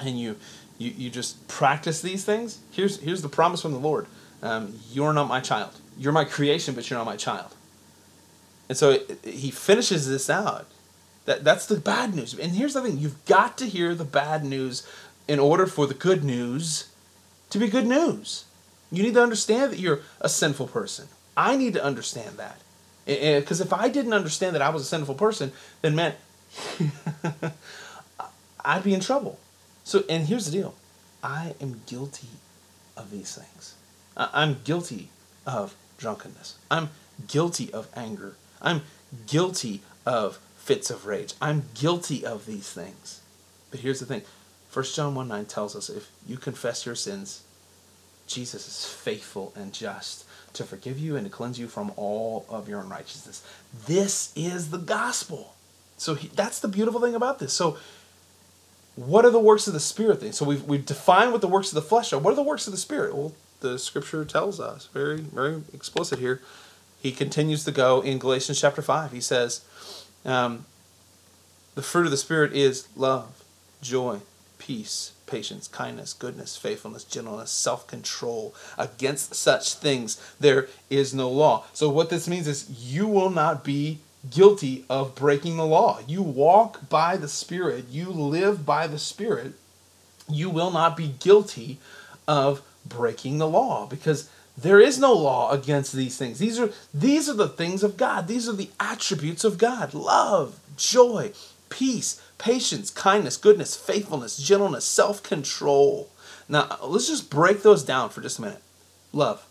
and 0.00 0.18
you 0.18 0.36
you, 0.78 0.92
you 0.96 1.10
just 1.10 1.46
practice 1.48 2.00
these 2.00 2.24
things. 2.24 2.58
Here's 2.70 3.00
here's 3.00 3.22
the 3.22 3.28
promise 3.28 3.62
from 3.62 3.72
the 3.72 3.78
Lord. 3.78 4.06
Um, 4.42 4.78
you're 4.92 5.12
not 5.12 5.28
my 5.28 5.40
child. 5.40 5.72
You're 5.98 6.12
my 6.12 6.24
creation, 6.24 6.74
but 6.74 6.88
you're 6.88 6.98
not 6.98 7.06
my 7.06 7.16
child. 7.16 7.54
And 8.68 8.78
so 8.78 8.90
it, 8.90 9.18
it, 9.24 9.34
he 9.34 9.50
finishes 9.50 10.08
this 10.08 10.30
out. 10.30 10.68
That 11.28 11.44
that's 11.44 11.66
the 11.66 11.76
bad 11.76 12.14
news. 12.14 12.32
And 12.32 12.52
here's 12.52 12.72
the 12.72 12.80
thing: 12.80 12.96
you've 12.96 13.22
got 13.26 13.58
to 13.58 13.66
hear 13.66 13.94
the 13.94 14.06
bad 14.06 14.46
news 14.46 14.88
in 15.28 15.38
order 15.38 15.66
for 15.66 15.86
the 15.86 15.92
good 15.92 16.24
news 16.24 16.88
to 17.50 17.58
be 17.58 17.68
good 17.68 17.86
news. 17.86 18.44
You 18.90 19.02
need 19.02 19.12
to 19.12 19.22
understand 19.22 19.70
that 19.72 19.78
you're 19.78 20.00
a 20.22 20.28
sinful 20.30 20.68
person. 20.68 21.08
I 21.36 21.54
need 21.56 21.74
to 21.74 21.84
understand 21.84 22.38
that. 22.38 22.62
Because 23.04 23.60
if 23.60 23.74
I 23.74 23.90
didn't 23.90 24.14
understand 24.14 24.54
that 24.54 24.62
I 24.62 24.70
was 24.70 24.80
a 24.80 24.86
sinful 24.86 25.16
person, 25.16 25.52
then 25.82 25.94
man, 25.94 26.14
I'd 28.64 28.82
be 28.82 28.94
in 28.94 29.00
trouble. 29.00 29.38
So, 29.84 30.04
and 30.08 30.28
here's 30.28 30.46
the 30.46 30.52
deal 30.52 30.74
I 31.22 31.52
am 31.60 31.82
guilty 31.86 32.28
of 32.96 33.10
these 33.10 33.34
things. 33.34 33.74
I'm 34.16 34.60
guilty 34.64 35.10
of 35.46 35.76
drunkenness. 35.98 36.56
I'm 36.70 36.88
guilty 37.26 37.70
of 37.74 37.86
anger. 37.94 38.34
I'm 38.62 38.80
guilty 39.26 39.82
of 40.06 40.38
fits 40.68 40.90
of 40.90 41.06
rage. 41.06 41.32
I'm 41.40 41.64
guilty 41.72 42.26
of 42.26 42.44
these 42.44 42.70
things. 42.70 43.22
But 43.70 43.80
here's 43.80 44.00
the 44.00 44.06
thing 44.06 44.20
1 44.70 44.84
John 44.94 45.14
1 45.14 45.26
9 45.26 45.46
tells 45.46 45.74
us 45.74 45.88
if 45.88 46.10
you 46.26 46.36
confess 46.36 46.84
your 46.84 46.94
sins, 46.94 47.42
Jesus 48.26 48.68
is 48.68 48.84
faithful 48.84 49.54
and 49.56 49.72
just 49.72 50.26
to 50.52 50.64
forgive 50.64 50.98
you 50.98 51.16
and 51.16 51.24
to 51.24 51.30
cleanse 51.30 51.58
you 51.58 51.68
from 51.68 51.90
all 51.96 52.44
of 52.50 52.68
your 52.68 52.80
unrighteousness. 52.80 53.42
This 53.86 54.30
is 54.36 54.70
the 54.70 54.76
gospel. 54.76 55.54
So 55.96 56.14
he, 56.14 56.28
that's 56.28 56.60
the 56.60 56.68
beautiful 56.68 57.00
thing 57.00 57.14
about 57.14 57.38
this. 57.38 57.54
So, 57.54 57.78
what 58.94 59.24
are 59.24 59.30
the 59.30 59.40
works 59.40 59.68
of 59.68 59.72
the 59.72 59.80
Spirit 59.80 60.20
thing? 60.20 60.32
So 60.32 60.44
we've, 60.44 60.64
we've 60.64 60.84
defined 60.84 61.32
what 61.32 61.40
the 61.40 61.48
works 61.48 61.68
of 61.68 61.76
the 61.76 61.88
flesh 61.88 62.12
are. 62.12 62.18
What 62.18 62.32
are 62.32 62.36
the 62.36 62.42
works 62.42 62.66
of 62.66 62.72
the 62.72 62.78
Spirit? 62.78 63.16
Well, 63.16 63.32
the 63.60 63.78
scripture 63.78 64.24
tells 64.26 64.60
us, 64.60 64.88
very, 64.92 65.20
very 65.20 65.62
explicit 65.72 66.18
here. 66.18 66.42
He 67.00 67.12
continues 67.12 67.64
to 67.64 67.72
go 67.72 68.02
in 68.02 68.18
Galatians 68.18 68.60
chapter 68.60 68.82
5. 68.82 69.12
He 69.12 69.20
says, 69.20 69.62
um, 70.24 70.66
The 71.74 71.82
fruit 71.82 72.04
of 72.04 72.10
the 72.10 72.16
Spirit 72.16 72.52
is 72.52 72.88
love, 72.96 73.42
joy, 73.80 74.20
peace, 74.58 75.12
patience, 75.26 75.68
kindness, 75.68 76.12
goodness, 76.12 76.56
faithfulness, 76.56 77.04
gentleness, 77.04 77.50
self 77.50 77.86
control. 77.86 78.54
Against 78.76 79.34
such 79.34 79.74
things 79.74 80.20
there 80.40 80.68
is 80.90 81.14
no 81.14 81.30
law. 81.30 81.64
So, 81.72 81.88
what 81.88 82.10
this 82.10 82.28
means 82.28 82.48
is 82.48 82.68
you 82.70 83.06
will 83.06 83.30
not 83.30 83.64
be 83.64 83.98
guilty 84.30 84.84
of 84.90 85.14
breaking 85.14 85.56
the 85.56 85.66
law. 85.66 86.00
You 86.06 86.22
walk 86.22 86.88
by 86.88 87.16
the 87.16 87.28
Spirit, 87.28 87.86
you 87.90 88.10
live 88.10 88.66
by 88.66 88.86
the 88.86 88.98
Spirit. 88.98 89.52
You 90.28 90.50
will 90.50 90.70
not 90.70 90.96
be 90.96 91.14
guilty 91.20 91.78
of 92.26 92.60
breaking 92.84 93.38
the 93.38 93.48
law 93.48 93.86
because 93.86 94.28
there 94.60 94.80
is 94.80 94.98
no 94.98 95.12
law 95.12 95.52
against 95.52 95.92
these 95.92 96.16
things. 96.16 96.38
These 96.38 96.58
are 96.58 96.70
these 96.92 97.28
are 97.28 97.34
the 97.34 97.48
things 97.48 97.82
of 97.82 97.96
God. 97.96 98.26
These 98.26 98.48
are 98.48 98.52
the 98.54 98.70
attributes 98.80 99.44
of 99.44 99.56
God. 99.56 99.94
Love, 99.94 100.58
joy, 100.76 101.32
peace, 101.70 102.20
patience, 102.38 102.90
kindness, 102.90 103.36
goodness, 103.36 103.76
faithfulness, 103.76 104.36
gentleness, 104.36 104.84
self 104.84 105.22
control. 105.22 106.10
Now, 106.48 106.78
let's 106.82 107.08
just 107.08 107.30
break 107.30 107.62
those 107.62 107.84
down 107.84 108.10
for 108.10 108.20
just 108.20 108.38
a 108.38 108.42
minute. 108.42 108.62
Love. 109.12 109.46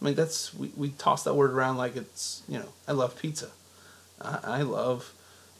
I 0.00 0.04
mean, 0.04 0.14
that's, 0.14 0.54
we, 0.54 0.72
we 0.76 0.90
toss 0.90 1.24
that 1.24 1.34
word 1.34 1.52
around 1.52 1.76
like 1.76 1.94
it's, 1.94 2.42
you 2.48 2.58
know, 2.58 2.70
I 2.88 2.92
love 2.92 3.18
pizza. 3.18 3.50
I, 4.20 4.38
I 4.44 4.62
love 4.62 5.12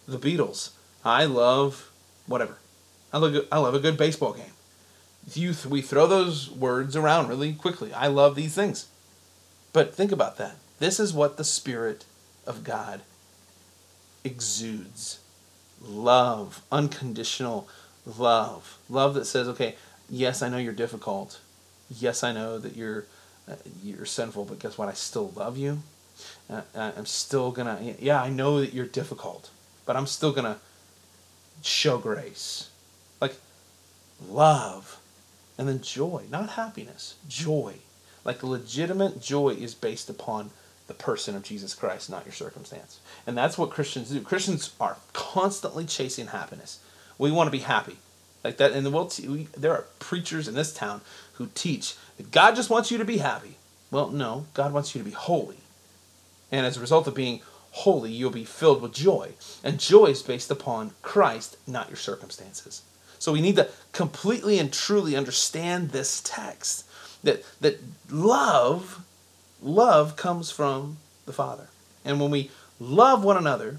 the 0.08 0.18
Beatles. 0.18 0.70
I 1.04 1.24
love 1.26 1.90
whatever. 2.26 2.58
I 3.12 3.18
love, 3.18 3.46
I 3.52 3.58
love 3.58 3.74
a 3.74 3.80
good 3.80 3.96
baseball 3.96 4.32
game. 4.32 4.52
You, 5.34 5.54
we 5.68 5.82
throw 5.82 6.06
those 6.06 6.50
words 6.50 6.96
around 6.96 7.28
really 7.28 7.52
quickly. 7.52 7.92
I 7.92 8.06
love 8.06 8.34
these 8.34 8.54
things. 8.54 8.86
But 9.72 9.94
think 9.94 10.12
about 10.12 10.36
that. 10.38 10.56
This 10.78 10.98
is 10.98 11.12
what 11.12 11.36
the 11.36 11.44
Spirit 11.44 12.04
of 12.46 12.64
God 12.64 13.02
exudes 14.24 15.20
love, 15.82 16.62
unconditional 16.70 17.68
love. 18.18 18.78
Love 18.88 19.14
that 19.14 19.24
says, 19.24 19.48
okay, 19.48 19.76
yes, 20.08 20.42
I 20.42 20.48
know 20.48 20.58
you're 20.58 20.72
difficult. 20.72 21.40
Yes, 21.88 22.22
I 22.22 22.32
know 22.32 22.58
that 22.58 22.76
you're 22.76 23.06
uh, 23.50 23.56
you're 23.82 24.06
sinful, 24.06 24.44
but 24.44 24.58
guess 24.58 24.78
what? 24.78 24.88
I 24.88 24.92
still 24.92 25.32
love 25.34 25.56
you. 25.58 25.82
Uh, 26.48 26.62
I'm 26.74 27.06
still 27.06 27.50
gonna. 27.50 27.94
Yeah, 27.98 28.22
I 28.22 28.28
know 28.28 28.60
that 28.60 28.72
you're 28.72 28.86
difficult, 28.86 29.50
but 29.86 29.96
I'm 29.96 30.06
still 30.06 30.32
gonna 30.32 30.58
show 31.62 31.98
grace, 31.98 32.70
like 33.20 33.34
love, 34.28 35.00
and 35.58 35.68
then 35.68 35.80
joy, 35.80 36.24
not 36.30 36.50
happiness, 36.50 37.16
joy. 37.28 37.74
Like 38.24 38.42
legitimate 38.42 39.20
joy 39.20 39.50
is 39.50 39.74
based 39.74 40.10
upon 40.10 40.50
the 40.86 40.94
person 40.94 41.36
of 41.36 41.42
Jesus 41.42 41.74
Christ, 41.74 42.10
not 42.10 42.26
your 42.26 42.32
circumstance. 42.32 43.00
And 43.26 43.36
that's 43.36 43.56
what 43.56 43.70
Christians 43.70 44.10
do. 44.10 44.20
Christians 44.20 44.74
are 44.80 44.96
constantly 45.12 45.84
chasing 45.84 46.28
happiness. 46.28 46.80
We 47.16 47.30
want 47.30 47.46
to 47.46 47.52
be 47.52 47.58
happy. 47.58 47.96
Like 48.42 48.56
that 48.56 48.72
in 48.72 48.84
the 48.84 48.90
world, 48.90 49.18
we, 49.26 49.48
there 49.56 49.72
are 49.72 49.84
preachers 49.98 50.48
in 50.48 50.54
this 50.54 50.72
town 50.72 51.02
who 51.34 51.48
teach 51.54 51.94
that 52.16 52.30
God 52.30 52.56
just 52.56 52.70
wants 52.70 52.90
you 52.90 52.98
to 52.98 53.04
be 53.04 53.18
happy. 53.18 53.56
Well, 53.90 54.10
no, 54.10 54.46
God 54.54 54.72
wants 54.72 54.94
you 54.94 55.00
to 55.00 55.08
be 55.08 55.14
holy. 55.14 55.58
And 56.50 56.66
as 56.66 56.76
a 56.76 56.80
result 56.80 57.06
of 57.06 57.14
being 57.14 57.40
holy, 57.70 58.10
you'll 58.10 58.30
be 58.30 58.44
filled 58.44 58.82
with 58.82 58.92
joy. 58.92 59.32
And 59.62 59.78
joy 59.78 60.06
is 60.06 60.22
based 60.22 60.50
upon 60.50 60.92
Christ, 61.02 61.56
not 61.66 61.88
your 61.88 61.96
circumstances. 61.96 62.82
So 63.18 63.32
we 63.32 63.42
need 63.42 63.56
to 63.56 63.68
completely 63.92 64.58
and 64.58 64.72
truly 64.72 65.16
understand 65.16 65.90
this 65.90 66.20
text 66.24 66.86
that 67.22 67.44
that 67.60 67.80
love 68.10 69.04
love 69.62 70.16
comes 70.16 70.50
from 70.50 70.98
the 71.26 71.32
Father. 71.32 71.68
And 72.04 72.20
when 72.20 72.30
we 72.30 72.50
love 72.78 73.22
one 73.22 73.36
another, 73.36 73.78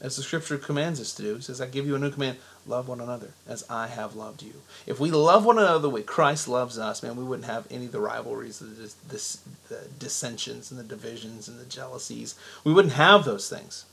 as 0.00 0.16
the 0.16 0.22
scripture 0.22 0.58
commands 0.58 1.00
us 1.00 1.14
to 1.14 1.22
do, 1.22 1.40
says, 1.40 1.60
I 1.60 1.66
give 1.66 1.86
you 1.86 1.94
a 1.94 1.98
new 1.98 2.10
command 2.10 2.38
love 2.66 2.88
one 2.88 3.00
another 3.00 3.30
as 3.46 3.64
I 3.68 3.86
have 3.88 4.16
loved 4.16 4.42
you. 4.42 4.54
If 4.86 4.98
we 4.98 5.10
love 5.10 5.44
one 5.44 5.58
another 5.58 5.78
the 5.78 5.90
way 5.90 6.02
Christ 6.02 6.48
loves 6.48 6.78
us, 6.78 7.02
man, 7.02 7.16
we 7.16 7.24
wouldn't 7.24 7.46
have 7.46 7.66
any 7.70 7.86
of 7.86 7.92
the 7.92 8.00
rivalries, 8.00 8.58
the, 8.58 8.66
the, 9.08 9.38
the 9.68 9.88
dissensions, 9.98 10.70
and 10.70 10.80
the 10.80 10.84
divisions, 10.84 11.48
and 11.48 11.58
the 11.58 11.64
jealousies. 11.64 12.34
We 12.64 12.72
wouldn't 12.72 12.94
have 12.94 13.24
those 13.24 13.48
things. 13.48 13.84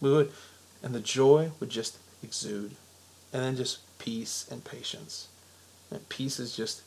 We 0.00 0.10
would, 0.10 0.32
and 0.82 0.94
the 0.94 1.00
joy 1.00 1.50
would 1.58 1.70
just 1.70 1.98
exude. 2.22 2.76
And 3.32 3.42
then 3.42 3.56
just 3.56 3.80
peace 3.98 4.46
and 4.50 4.64
patience. 4.64 5.28
And 5.90 6.08
peace 6.08 6.38
is 6.38 6.56
just, 6.56 6.82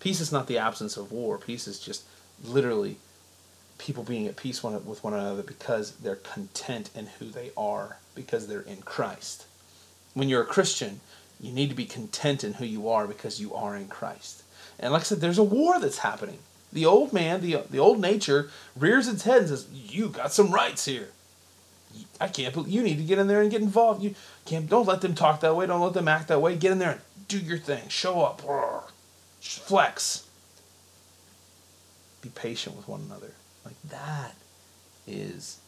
peace 0.00 0.20
is 0.20 0.32
not 0.32 0.46
the 0.46 0.58
absence 0.58 0.96
of 0.96 1.12
war. 1.12 1.38
Peace 1.38 1.68
is 1.68 1.78
just 1.78 2.04
literally 2.44 2.96
people 3.78 4.02
being 4.02 4.26
at 4.26 4.36
peace 4.36 4.62
one, 4.62 4.84
with 4.84 5.02
one 5.02 5.14
another 5.14 5.42
because 5.42 5.92
they're 5.96 6.16
content 6.16 6.90
in 6.94 7.06
who 7.18 7.26
they 7.26 7.50
are, 7.56 7.98
because 8.14 8.46
they're 8.46 8.60
in 8.60 8.82
Christ. 8.82 9.46
When 10.14 10.28
you're 10.28 10.42
a 10.42 10.46
Christian, 10.46 11.00
you 11.40 11.52
need 11.52 11.70
to 11.70 11.76
be 11.76 11.86
content 11.86 12.44
in 12.44 12.54
who 12.54 12.66
you 12.66 12.88
are 12.88 13.06
because 13.06 13.40
you 13.40 13.54
are 13.54 13.76
in 13.76 13.88
Christ. 13.88 14.42
And 14.78 14.92
like 14.92 15.02
I 15.02 15.04
said, 15.04 15.20
there's 15.20 15.38
a 15.38 15.42
war 15.42 15.80
that's 15.80 15.98
happening. 15.98 16.38
The 16.72 16.86
old 16.86 17.12
man, 17.12 17.40
the, 17.40 17.62
the 17.70 17.78
old 17.78 18.00
nature, 18.00 18.50
rears 18.76 19.08
its 19.08 19.24
head 19.24 19.38
and 19.38 19.48
says, 19.48 19.66
You 19.72 20.08
got 20.08 20.32
some 20.32 20.50
rights 20.50 20.84
here. 20.84 21.08
I 22.20 22.28
can't 22.28 22.54
believe 22.54 22.72
you 22.72 22.82
need 22.82 22.98
to 22.98 23.04
get 23.04 23.18
in 23.18 23.26
there 23.26 23.42
and 23.42 23.50
get 23.50 23.62
involved. 23.62 24.02
You 24.02 24.14
can't 24.44 24.68
don't 24.68 24.86
let 24.86 25.00
them 25.00 25.14
talk 25.14 25.40
that 25.40 25.56
way, 25.56 25.66
don't 25.66 25.80
let 25.80 25.94
them 25.94 26.08
act 26.08 26.28
that 26.28 26.40
way. 26.40 26.56
Get 26.56 26.72
in 26.72 26.78
there 26.78 26.92
and 26.92 27.00
do 27.26 27.38
your 27.38 27.58
thing. 27.58 27.88
Show 27.88 28.22
up. 28.22 28.42
Flex. 29.40 30.26
Be 32.22 32.28
patient 32.28 32.76
with 32.76 32.88
one 32.88 33.02
another. 33.06 33.32
Like 33.64 33.80
that 33.88 34.34
is 35.06 35.58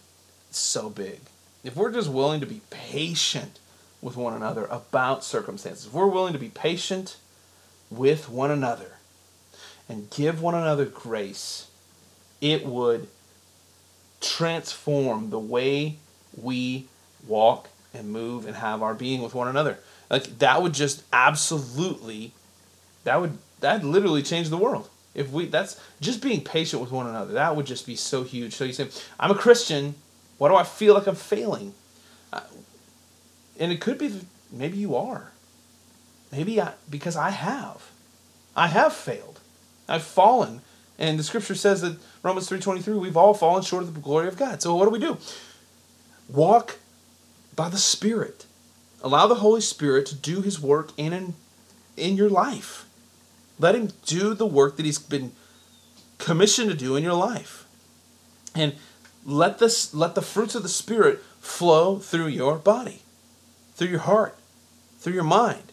so 0.51 0.91
big. 0.91 1.21
If 1.65 1.77
we're 1.77 1.93
just 1.93 2.11
willing 2.11 2.41
to 2.41 2.47
be 2.47 2.61
patient 2.71 3.59
with 4.01 4.17
one 4.17 4.35
another 4.35 4.67
about 4.67 5.25
circumstances, 5.25 5.87
if 5.87 5.93
we're 5.93 6.07
willing 6.07 6.33
to 6.33 6.39
be 6.39 6.49
patient 6.49 7.17
with 7.91 8.29
one 8.29 8.51
another 8.51 8.93
and 9.89 10.11
give 10.11 10.43
one 10.43 10.55
another 10.55 10.85
grace, 10.85 11.69
it 12.41 12.67
would 12.67 13.09
transform 14.21 15.31
the 15.31 15.39
way 15.39 15.97
we 16.37 16.87
walk 17.27 17.69
and 17.95 18.11
move 18.11 18.47
and 18.47 18.57
have 18.57 18.83
our 18.83 18.95
being 18.95 19.23
with 19.23 19.35
one 19.35 19.49
another. 19.49 19.79
Like 20.11 20.39
that 20.39 20.63
would 20.63 20.75
just 20.75 21.03
absolutely 21.13 22.33
that 23.05 23.21
would 23.21 23.39
that 23.63 23.85
literally 23.85 24.23
changed 24.23 24.51
the 24.51 24.59
world. 24.59 24.89
If 25.15 25.31
we 25.31 25.47
that's 25.47 25.81
just 26.01 26.23
being 26.23 26.43
patient 26.43 26.81
with 26.81 26.91
one 26.91 27.07
another, 27.07 27.35
that 27.35 27.57
would 27.57 27.67
just 27.67 27.87
be 27.87 27.97
so 27.97 28.23
huge. 28.23 28.55
So 28.55 28.65
you 28.65 28.73
say, 28.73 28.89
I'm 29.19 29.31
a 29.31 29.35
Christian. 29.35 29.95
Why 30.39 30.49
do 30.49 30.57
I 30.57 30.65
feel 30.65 30.95
like 30.95 31.07
I'm 31.07 31.15
failing? 31.15 31.75
Uh, 32.33 32.41
and 33.59 33.73
it 33.73 33.81
could 33.81 33.99
be 33.99 34.21
maybe 34.51 34.79
you 34.79 34.97
are. 34.97 35.33
Maybe 36.31 36.61
I, 36.61 36.73
because 36.89 37.17
I 37.17 37.31
have. 37.31 37.91
I 38.57 38.69
have 38.69 38.93
failed. 38.93 39.41
I've 39.89 40.03
fallen. 40.03 40.63
And 40.99 41.19
the 41.19 41.25
scripture 41.25 41.55
says 41.55 41.83
that 41.83 41.99
Romans 42.23 42.49
3.23, 42.49 42.99
we've 42.99 43.17
all 43.17 43.35
fallen 43.35 43.63
short 43.63 43.83
of 43.83 43.95
the 43.95 44.01
glory 44.01 44.29
of 44.29 44.37
God. 44.37 44.63
So 44.63 44.75
what 44.75 44.85
do 44.85 44.91
we 44.91 44.99
do? 44.99 45.19
Walk 46.29 46.79
by 47.55 47.69
the 47.69 47.79
Spirit. 47.79 48.47
Allow 49.03 49.27
the 49.27 49.37
Holy 49.37 49.61
Spirit 49.61 50.07
to 50.07 50.15
do 50.15 50.41
his 50.41 50.61
work 50.61 50.93
in 50.97 51.35
in 51.97 52.17
your 52.17 52.31
life. 52.31 52.87
Let 53.63 53.77
him 53.77 53.91
do 54.07 54.35
the 54.35 54.45
work 54.45 54.77
that 54.77 54.85
he's 54.85 54.99
been 54.99 55.31
commissioned 56.19 56.69
to 56.69 56.77
do 56.77 56.97
in 56.97 57.05
your 57.05 57.15
life. 57.15 57.65
And 58.57 58.75
let 59.25 59.61
this 59.61 59.95
let 59.95 60.17
the 60.17 60.21
fruits 60.21 60.57
of 60.57 60.65
the 60.65 60.69
Spirit 60.69 61.23
flow 61.39 61.99
through 61.99 62.27
your 62.27 62.57
body, 62.57 63.03
through 63.77 63.87
your 63.87 64.01
heart, 64.01 64.37
through 64.99 65.13
your 65.15 65.23
mind. 65.23 65.71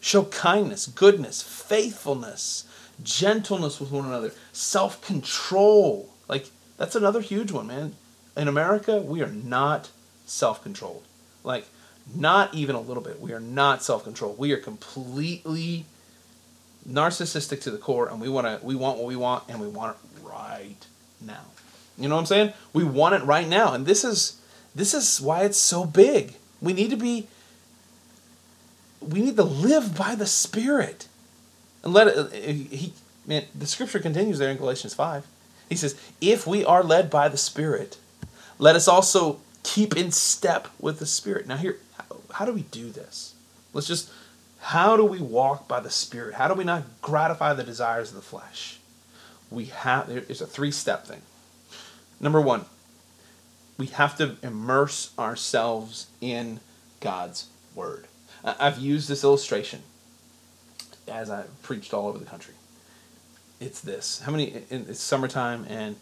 Show 0.00 0.24
kindness, 0.24 0.86
goodness, 0.86 1.42
faithfulness, 1.42 2.64
gentleness 3.02 3.80
with 3.80 3.90
one 3.90 4.06
another, 4.06 4.32
self 4.52 5.04
control. 5.04 6.10
Like, 6.28 6.46
that's 6.76 6.94
another 6.94 7.20
huge 7.20 7.50
one, 7.50 7.66
man. 7.66 7.96
In 8.36 8.46
America, 8.46 8.98
we 8.98 9.20
are 9.20 9.26
not 9.26 9.90
self 10.26 10.62
controlled. 10.62 11.02
Like, 11.42 11.66
not 12.14 12.54
even 12.54 12.76
a 12.76 12.80
little 12.80 13.02
bit. 13.02 13.20
We 13.20 13.32
are 13.32 13.40
not 13.40 13.82
self 13.82 14.04
controlled. 14.04 14.38
We 14.38 14.52
are 14.52 14.58
completely 14.58 15.86
narcissistic 16.88 17.60
to 17.62 17.70
the 17.70 17.78
core, 17.78 18.08
and 18.08 18.20
we 18.20 18.28
want 18.28 18.46
to. 18.46 18.64
We 18.64 18.74
want 18.74 18.98
what 18.98 19.06
we 19.06 19.16
want, 19.16 19.44
and 19.48 19.60
we 19.60 19.68
want 19.68 19.96
it 19.96 20.24
right 20.24 20.86
now. 21.20 21.44
You 21.98 22.08
know 22.08 22.16
what 22.16 22.22
I'm 22.22 22.26
saying? 22.26 22.52
We 22.72 22.84
want 22.84 23.14
it 23.14 23.22
right 23.24 23.46
now, 23.46 23.72
and 23.72 23.86
this 23.86 24.04
is 24.04 24.40
this 24.74 24.94
is 24.94 25.20
why 25.20 25.44
it's 25.44 25.58
so 25.58 25.84
big. 25.84 26.34
We 26.60 26.72
need 26.72 26.90
to 26.90 26.96
be. 26.96 27.28
We 29.00 29.20
need 29.20 29.36
to 29.36 29.42
live 29.42 29.96
by 29.96 30.14
the 30.14 30.26
Spirit, 30.26 31.08
and 31.82 31.92
let 31.92 32.08
it. 32.08 32.16
Uh, 32.16 32.28
he 32.30 32.92
man, 33.26 33.44
the 33.54 33.66
Scripture 33.66 33.98
continues 33.98 34.38
there 34.38 34.50
in 34.50 34.56
Galatians 34.56 34.94
five. 34.94 35.26
He 35.68 35.76
says, 35.76 35.94
"If 36.20 36.46
we 36.46 36.64
are 36.64 36.82
led 36.82 37.10
by 37.10 37.28
the 37.28 37.38
Spirit, 37.38 37.98
let 38.58 38.74
us 38.76 38.88
also 38.88 39.40
keep 39.62 39.96
in 39.96 40.10
step 40.10 40.68
with 40.80 40.98
the 40.98 41.06
Spirit." 41.06 41.46
Now, 41.46 41.56
here, 41.56 41.78
how, 41.96 42.16
how 42.34 42.44
do 42.44 42.52
we 42.52 42.62
do 42.62 42.90
this? 42.90 43.34
Let's 43.72 43.86
just. 43.86 44.10
How 44.62 44.96
do 44.96 45.04
we 45.04 45.18
walk 45.18 45.66
by 45.66 45.80
the 45.80 45.90
Spirit? 45.90 46.34
How 46.34 46.46
do 46.46 46.54
we 46.54 46.62
not 46.62 46.84
gratify 47.02 47.52
the 47.52 47.64
desires 47.64 48.10
of 48.10 48.14
the 48.14 48.22
flesh? 48.22 48.78
We 49.50 49.66
have. 49.66 50.08
It's 50.08 50.40
a 50.40 50.46
three-step 50.46 51.04
thing. 51.04 51.22
Number 52.20 52.40
one, 52.40 52.64
we 53.76 53.86
have 53.86 54.16
to 54.18 54.36
immerse 54.40 55.12
ourselves 55.18 56.06
in 56.20 56.60
God's 57.00 57.48
Word. 57.74 58.06
I've 58.44 58.78
used 58.78 59.08
this 59.08 59.24
illustration 59.24 59.82
as 61.08 61.28
I 61.28 61.44
preached 61.62 61.92
all 61.92 62.06
over 62.06 62.18
the 62.18 62.24
country. 62.24 62.54
It's 63.60 63.80
this. 63.80 64.20
How 64.20 64.30
many? 64.30 64.62
It's 64.70 65.00
summertime, 65.00 65.66
and 65.68 65.96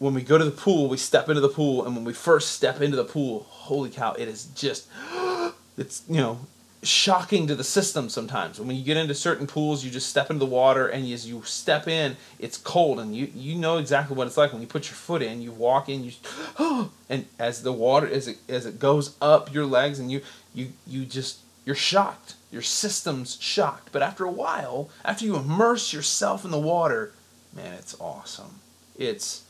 when 0.00 0.14
we 0.14 0.22
go 0.22 0.36
to 0.36 0.44
the 0.44 0.50
pool, 0.50 0.88
we 0.88 0.96
step 0.96 1.28
into 1.28 1.40
the 1.40 1.48
pool, 1.48 1.86
and 1.86 1.94
when 1.94 2.04
we 2.04 2.12
first 2.12 2.50
step 2.50 2.80
into 2.80 2.96
the 2.96 3.04
pool, 3.04 3.46
holy 3.48 3.88
cow, 3.88 4.14
it 4.14 4.26
is 4.26 4.46
just, 4.46 4.88
it's, 5.78 6.02
you 6.08 6.16
know, 6.16 6.40
shocking 6.82 7.46
to 7.46 7.54
the 7.54 7.64
system 7.64 8.08
sometimes. 8.08 8.58
When 8.60 8.76
you 8.76 8.84
get 8.84 8.96
into 8.96 9.14
certain 9.14 9.46
pools, 9.46 9.84
you 9.84 9.90
just 9.90 10.08
step 10.08 10.30
into 10.30 10.40
the 10.40 10.50
water, 10.50 10.88
and 10.88 11.10
as 11.12 11.28
you 11.28 11.42
step 11.44 11.86
in, 11.86 12.16
it's 12.38 12.56
cold, 12.58 12.98
and 12.98 13.14
you 13.14 13.30
you 13.34 13.54
know 13.56 13.78
exactly 13.78 14.16
what 14.16 14.26
it's 14.26 14.36
like 14.36 14.52
when 14.52 14.60
you 14.60 14.66
put 14.66 14.88
your 14.88 14.96
foot 14.96 15.22
in. 15.22 15.40
You 15.40 15.52
walk 15.52 15.88
in, 15.88 16.04
you, 16.04 16.12
and 17.08 17.26
as 17.38 17.62
the 17.62 17.72
water 17.72 18.06
as 18.08 18.28
it 18.28 18.38
as 18.48 18.66
it 18.66 18.78
goes 18.78 19.16
up 19.20 19.52
your 19.52 19.66
legs, 19.66 19.98
and 19.98 20.10
you 20.10 20.22
you 20.54 20.72
you 20.86 21.04
just 21.04 21.40
you're 21.64 21.76
shocked. 21.76 22.34
Your 22.50 22.62
system's 22.62 23.38
shocked. 23.40 23.90
But 23.92 24.02
after 24.02 24.24
a 24.24 24.30
while, 24.30 24.90
after 25.04 25.24
you 25.24 25.36
immerse 25.36 25.92
yourself 25.92 26.44
in 26.44 26.50
the 26.50 26.58
water, 26.58 27.12
man, 27.54 27.72
it's 27.74 27.98
awesome. 27.98 28.56
It's 28.98 29.44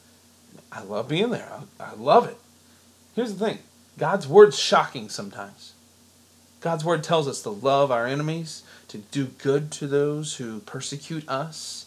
I 0.71 0.83
love 0.83 1.09
being 1.09 1.31
there. 1.31 1.51
I, 1.81 1.85
I 1.85 1.95
love 1.95 2.29
it. 2.29 2.37
Here's 3.15 3.35
the 3.35 3.45
thing. 3.45 3.59
God's 3.99 4.27
word's 4.27 4.59
shocking 4.59 5.09
sometimes. 5.09 5.72
God's 6.63 6.85
word 6.85 7.03
tells 7.03 7.27
us 7.29 7.43
to 7.43 7.51
love 7.51 7.91
our 7.91 8.07
enemies, 8.07 8.63
to 8.89 8.99
do 8.99 9.27
good 9.27 9.71
to 9.73 9.87
those 9.87 10.37
who 10.37 10.61
persecute 10.61 11.29
us. 11.29 11.87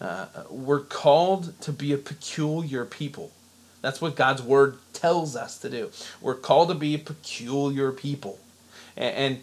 Uh, 0.00 0.26
we're 0.48 0.80
called 0.80 1.60
to 1.60 1.72
be 1.72 1.92
a 1.92 1.98
peculiar 1.98 2.84
people. 2.84 3.32
That's 3.80 4.00
what 4.00 4.14
God's 4.14 4.40
word 4.40 4.78
tells 4.92 5.34
us 5.34 5.58
to 5.58 5.68
do. 5.68 5.90
We're 6.20 6.36
called 6.36 6.68
to 6.68 6.74
be 6.74 6.94
a 6.94 6.98
peculiar 6.98 7.90
people. 7.90 8.38
And, 8.96 9.16
and 9.16 9.42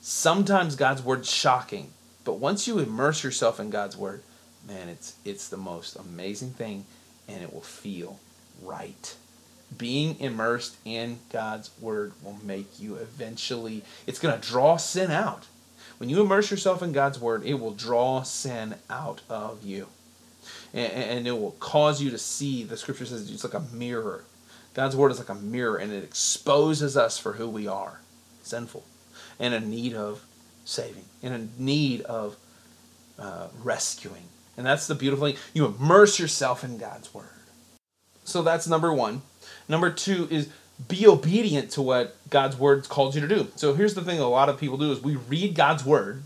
sometimes 0.00 0.74
God's 0.74 1.02
word's 1.02 1.30
shocking, 1.30 1.92
but 2.24 2.34
once 2.34 2.66
you 2.66 2.80
immerse 2.80 3.22
yourself 3.22 3.60
in 3.60 3.70
God's 3.70 3.96
word, 3.96 4.22
man, 4.66 4.88
it's 4.88 5.14
it's 5.24 5.48
the 5.48 5.56
most 5.56 5.94
amazing 5.94 6.50
thing 6.50 6.84
and 7.28 7.42
it 7.42 7.52
will 7.52 7.60
feel 7.60 8.18
right 8.60 9.14
being 9.76 10.18
immersed 10.20 10.76
in 10.84 11.18
God's 11.32 11.70
word 11.80 12.12
will 12.22 12.38
make 12.42 12.80
you 12.80 12.96
eventually, 12.96 13.82
it's 14.06 14.18
going 14.18 14.38
to 14.38 14.48
draw 14.48 14.76
sin 14.76 15.10
out. 15.10 15.46
When 15.98 16.08
you 16.08 16.20
immerse 16.20 16.50
yourself 16.50 16.82
in 16.82 16.92
God's 16.92 17.18
word, 17.18 17.44
it 17.44 17.54
will 17.54 17.72
draw 17.72 18.22
sin 18.22 18.76
out 18.90 19.22
of 19.28 19.64
you. 19.64 19.88
And, 20.72 20.92
and, 20.92 21.26
it 21.26 21.32
will 21.32 21.52
cause 21.52 22.00
you 22.00 22.10
to 22.10 22.18
see, 22.18 22.62
the 22.62 22.76
scripture 22.76 23.06
says 23.06 23.30
it's 23.30 23.42
like 23.42 23.54
a 23.54 23.74
mirror. 23.74 24.24
God's 24.74 24.94
word 24.94 25.10
is 25.10 25.18
like 25.18 25.30
a 25.30 25.34
mirror 25.34 25.76
and 25.76 25.92
it 25.92 26.04
exposes 26.04 26.96
us 26.96 27.18
for 27.18 27.32
who 27.32 27.48
we 27.48 27.66
are 27.66 28.00
sinful 28.42 28.84
and 29.40 29.54
in 29.54 29.70
need 29.70 29.94
of 29.94 30.24
saving, 30.64 31.04
in 31.22 31.32
a 31.32 31.48
need 31.58 32.02
of 32.02 32.36
uh, 33.18 33.48
rescuing. 33.62 34.28
And 34.56 34.64
that's 34.64 34.86
the 34.86 34.94
beautiful 34.94 35.26
thing. 35.26 35.36
You 35.52 35.66
immerse 35.66 36.18
yourself 36.18 36.62
in 36.62 36.78
God's 36.78 37.12
word. 37.12 37.26
So 38.24 38.42
that's 38.42 38.66
number 38.66 38.92
one. 38.92 39.22
Number 39.68 39.90
two 39.90 40.28
is 40.30 40.48
be 40.88 41.06
obedient 41.06 41.70
to 41.72 41.82
what 41.82 42.16
God's 42.28 42.56
word 42.56 42.88
calls 42.88 43.14
you 43.14 43.20
to 43.22 43.28
do. 43.28 43.48
So 43.56 43.74
here's 43.74 43.94
the 43.94 44.02
thing 44.02 44.20
a 44.20 44.28
lot 44.28 44.48
of 44.48 44.58
people 44.58 44.76
do 44.76 44.92
is 44.92 45.00
we 45.00 45.16
read 45.16 45.54
God's 45.54 45.84
word. 45.84 46.22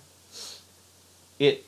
It 1.39 1.65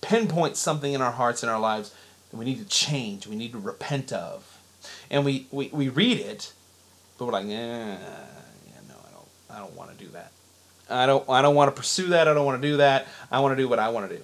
pinpoints 0.00 0.58
something 0.58 0.92
in 0.92 1.00
our 1.00 1.12
hearts 1.12 1.42
and 1.42 1.50
our 1.50 1.60
lives 1.60 1.94
that 2.30 2.36
we 2.36 2.44
need 2.44 2.58
to 2.58 2.64
change, 2.66 3.26
we 3.26 3.36
need 3.36 3.52
to 3.52 3.58
repent 3.58 4.12
of. 4.12 4.58
And 5.10 5.24
we, 5.24 5.46
we, 5.50 5.68
we 5.68 5.88
read 5.88 6.18
it, 6.18 6.52
but 7.18 7.26
we're 7.26 7.32
like, 7.32 7.46
eh, 7.46 7.48
yeah, 7.48 7.96
no, 8.88 8.94
I 9.06 9.12
don't 9.12 9.28
I 9.50 9.58
don't 9.58 9.74
want 9.74 9.96
to 9.96 10.04
do 10.04 10.10
that. 10.12 10.32
I 10.88 11.06
don't 11.06 11.28
I 11.28 11.42
don't 11.42 11.54
want 11.54 11.74
to 11.74 11.78
pursue 11.78 12.08
that, 12.08 12.28
I 12.28 12.34
don't 12.34 12.46
want 12.46 12.60
to 12.60 12.68
do 12.68 12.78
that. 12.78 13.06
I 13.30 13.40
want 13.40 13.56
to 13.56 13.62
do 13.62 13.68
what 13.68 13.78
I 13.78 13.88
want 13.90 14.10
to 14.10 14.16
do. 14.16 14.22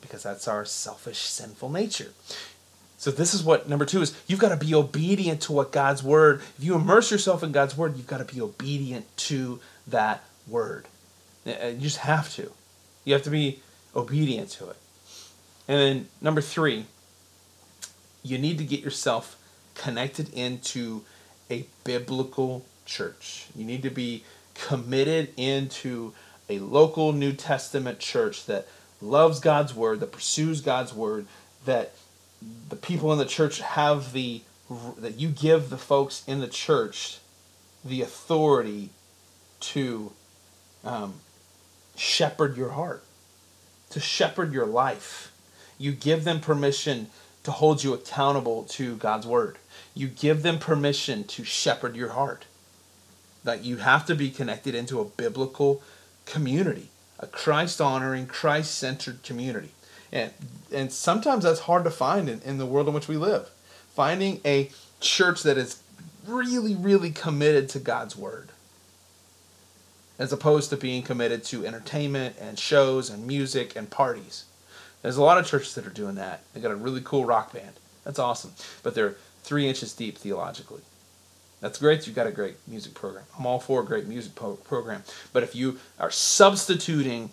Because 0.00 0.22
that's 0.22 0.48
our 0.48 0.64
selfish, 0.64 1.18
sinful 1.18 1.70
nature. 1.70 2.12
So 2.98 3.12
this 3.12 3.32
is 3.32 3.44
what 3.44 3.68
number 3.68 3.84
two 3.84 4.02
is. 4.02 4.20
You've 4.26 4.40
got 4.40 4.48
to 4.48 4.56
be 4.56 4.74
obedient 4.74 5.40
to 5.42 5.52
what 5.52 5.70
God's 5.70 6.02
word. 6.02 6.42
If 6.58 6.64
you 6.64 6.74
immerse 6.74 7.12
yourself 7.12 7.44
in 7.44 7.52
God's 7.52 7.76
word, 7.76 7.96
you've 7.96 8.08
got 8.08 8.18
to 8.18 8.34
be 8.34 8.40
obedient 8.40 9.06
to 9.18 9.60
that 9.86 10.24
word. 10.48 10.86
Eh, 11.46 11.54
eh, 11.58 11.68
you 11.70 11.80
just 11.80 11.98
have 11.98 12.34
to. 12.34 12.50
You 13.04 13.14
have 13.14 13.22
to 13.22 13.30
be 13.30 13.60
obedient 13.94 14.50
to 14.50 14.70
it. 14.70 14.76
And 15.68 15.80
then 15.80 16.08
number 16.20 16.40
three, 16.40 16.86
you 18.24 18.36
need 18.36 18.58
to 18.58 18.64
get 18.64 18.80
yourself 18.80 19.36
connected 19.74 20.32
into 20.34 21.04
a 21.50 21.66
biblical 21.84 22.66
church. 22.84 23.46
You 23.54 23.64
need 23.64 23.82
to 23.84 23.90
be 23.90 24.24
committed 24.54 25.32
into 25.36 26.14
a 26.48 26.58
local 26.58 27.12
New 27.12 27.32
Testament 27.32 28.00
church 28.00 28.46
that 28.46 28.66
loves 29.00 29.38
God's 29.38 29.72
word, 29.72 30.00
that 30.00 30.10
pursues 30.10 30.60
God's 30.60 30.92
word, 30.92 31.26
that 31.64 31.92
the 32.68 32.76
people 32.76 33.12
in 33.12 33.18
the 33.18 33.24
church 33.24 33.60
have 33.60 34.12
the 34.12 34.42
that 34.98 35.18
you 35.18 35.28
give 35.28 35.70
the 35.70 35.78
folks 35.78 36.22
in 36.26 36.40
the 36.40 36.46
church 36.46 37.18
the 37.84 38.02
authority 38.02 38.90
to 39.60 40.12
um, 40.84 41.14
shepherd 41.96 42.56
your 42.56 42.70
heart, 42.70 43.02
to 43.90 44.00
shepherd 44.00 44.52
your 44.52 44.66
life. 44.66 45.32
You 45.78 45.92
give 45.92 46.24
them 46.24 46.40
permission 46.40 47.08
to 47.44 47.50
hold 47.50 47.82
you 47.82 47.94
accountable 47.94 48.64
to 48.64 48.96
God's 48.96 49.26
word. 49.26 49.58
You 49.94 50.08
give 50.08 50.42
them 50.42 50.58
permission 50.58 51.24
to 51.24 51.44
shepherd 51.44 51.96
your 51.96 52.10
heart. 52.10 52.44
That 53.44 53.64
you 53.64 53.78
have 53.78 54.04
to 54.06 54.14
be 54.14 54.30
connected 54.30 54.74
into 54.74 55.00
a 55.00 55.04
biblical 55.04 55.82
community, 56.26 56.90
a 57.18 57.26
Christ 57.26 57.80
honoring, 57.80 58.26
Christ 58.26 58.76
centered 58.76 59.22
community. 59.22 59.70
And, 60.12 60.32
and 60.72 60.92
sometimes 60.92 61.44
that's 61.44 61.60
hard 61.60 61.84
to 61.84 61.90
find 61.90 62.28
in, 62.28 62.40
in 62.42 62.58
the 62.58 62.66
world 62.66 62.88
in 62.88 62.94
which 62.94 63.08
we 63.08 63.16
live. 63.16 63.50
Finding 63.94 64.40
a 64.44 64.70
church 65.00 65.42
that 65.42 65.58
is 65.58 65.82
really, 66.26 66.74
really 66.74 67.10
committed 67.10 67.68
to 67.70 67.78
God's 67.78 68.16
word, 68.16 68.50
as 70.18 70.32
opposed 70.32 70.70
to 70.70 70.76
being 70.76 71.02
committed 71.02 71.44
to 71.44 71.66
entertainment 71.66 72.36
and 72.40 72.58
shows 72.58 73.10
and 73.10 73.26
music 73.26 73.76
and 73.76 73.90
parties. 73.90 74.44
There's 75.02 75.16
a 75.16 75.22
lot 75.22 75.38
of 75.38 75.46
churches 75.46 75.74
that 75.74 75.86
are 75.86 75.90
doing 75.90 76.16
that. 76.16 76.42
They 76.52 76.60
got 76.60 76.72
a 76.72 76.76
really 76.76 77.00
cool 77.04 77.24
rock 77.24 77.52
band. 77.52 77.74
That's 78.04 78.18
awesome. 78.18 78.52
But 78.82 78.94
they're 78.94 79.16
three 79.42 79.68
inches 79.68 79.92
deep 79.92 80.18
theologically. 80.18 80.82
That's 81.60 81.78
great. 81.78 82.06
You've 82.06 82.16
got 82.16 82.26
a 82.26 82.32
great 82.32 82.56
music 82.66 82.94
program. 82.94 83.24
I'm 83.38 83.46
all 83.46 83.58
for 83.58 83.82
a 83.82 83.84
great 83.84 84.06
music 84.06 84.34
po- 84.34 84.56
program. 84.56 85.02
But 85.32 85.42
if 85.42 85.54
you 85.54 85.78
are 85.98 86.10
substituting 86.10 87.30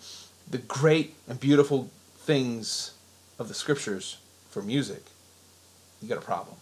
the 0.48 0.58
great 0.58 1.14
and 1.28 1.38
beautiful 1.38 1.90
things 2.26 2.92
of 3.38 3.48
the 3.48 3.54
scriptures 3.54 4.18
for 4.50 4.60
music, 4.60 5.04
you 6.02 6.08
got 6.08 6.18
a 6.18 6.22
problem. 6.22 6.56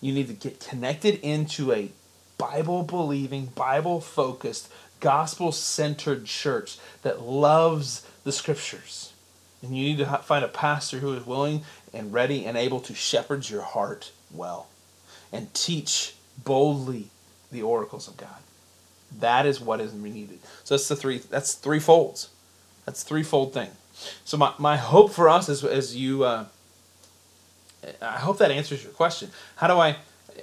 You 0.00 0.12
need 0.12 0.28
to 0.28 0.34
get 0.34 0.60
connected 0.60 1.18
into 1.20 1.72
a 1.72 1.90
Bible 2.36 2.84
believing, 2.84 3.46
Bible 3.46 4.00
focused, 4.00 4.70
gospel 5.00 5.50
centered 5.50 6.26
church 6.26 6.78
that 7.02 7.22
loves 7.22 8.06
the 8.24 8.32
scriptures. 8.32 9.12
And 9.62 9.76
you 9.76 9.84
need 9.84 9.98
to 9.98 10.18
find 10.18 10.44
a 10.44 10.48
pastor 10.48 10.98
who 10.98 11.14
is 11.14 11.26
willing 11.26 11.62
and 11.92 12.12
ready 12.12 12.44
and 12.44 12.56
able 12.56 12.80
to 12.80 12.94
shepherd 12.94 13.48
your 13.48 13.62
heart 13.62 14.12
well 14.30 14.68
and 15.32 15.52
teach 15.54 16.14
boldly 16.44 17.08
the 17.50 17.62
oracles 17.62 18.06
of 18.06 18.16
God. 18.16 18.42
That 19.18 19.46
is 19.46 19.58
what 19.60 19.80
is 19.80 19.92
needed. 19.92 20.38
So 20.64 20.74
that's 20.74 20.86
the 20.86 20.94
three 20.94 21.18
that's 21.18 21.54
three 21.54 21.80
folds. 21.80 22.28
That's 22.84 23.02
threefold 23.02 23.52
thing. 23.52 23.70
So 24.24 24.36
my, 24.36 24.52
my 24.58 24.76
hope 24.76 25.12
for 25.12 25.28
us 25.28 25.48
is 25.48 25.64
as 25.64 25.96
you 25.96 26.24
uh, 26.24 26.46
I 28.00 28.18
hope 28.18 28.38
that 28.38 28.50
answers 28.50 28.82
your 28.82 28.92
question. 28.92 29.30
How 29.56 29.66
do 29.66 29.74
I 29.74 29.96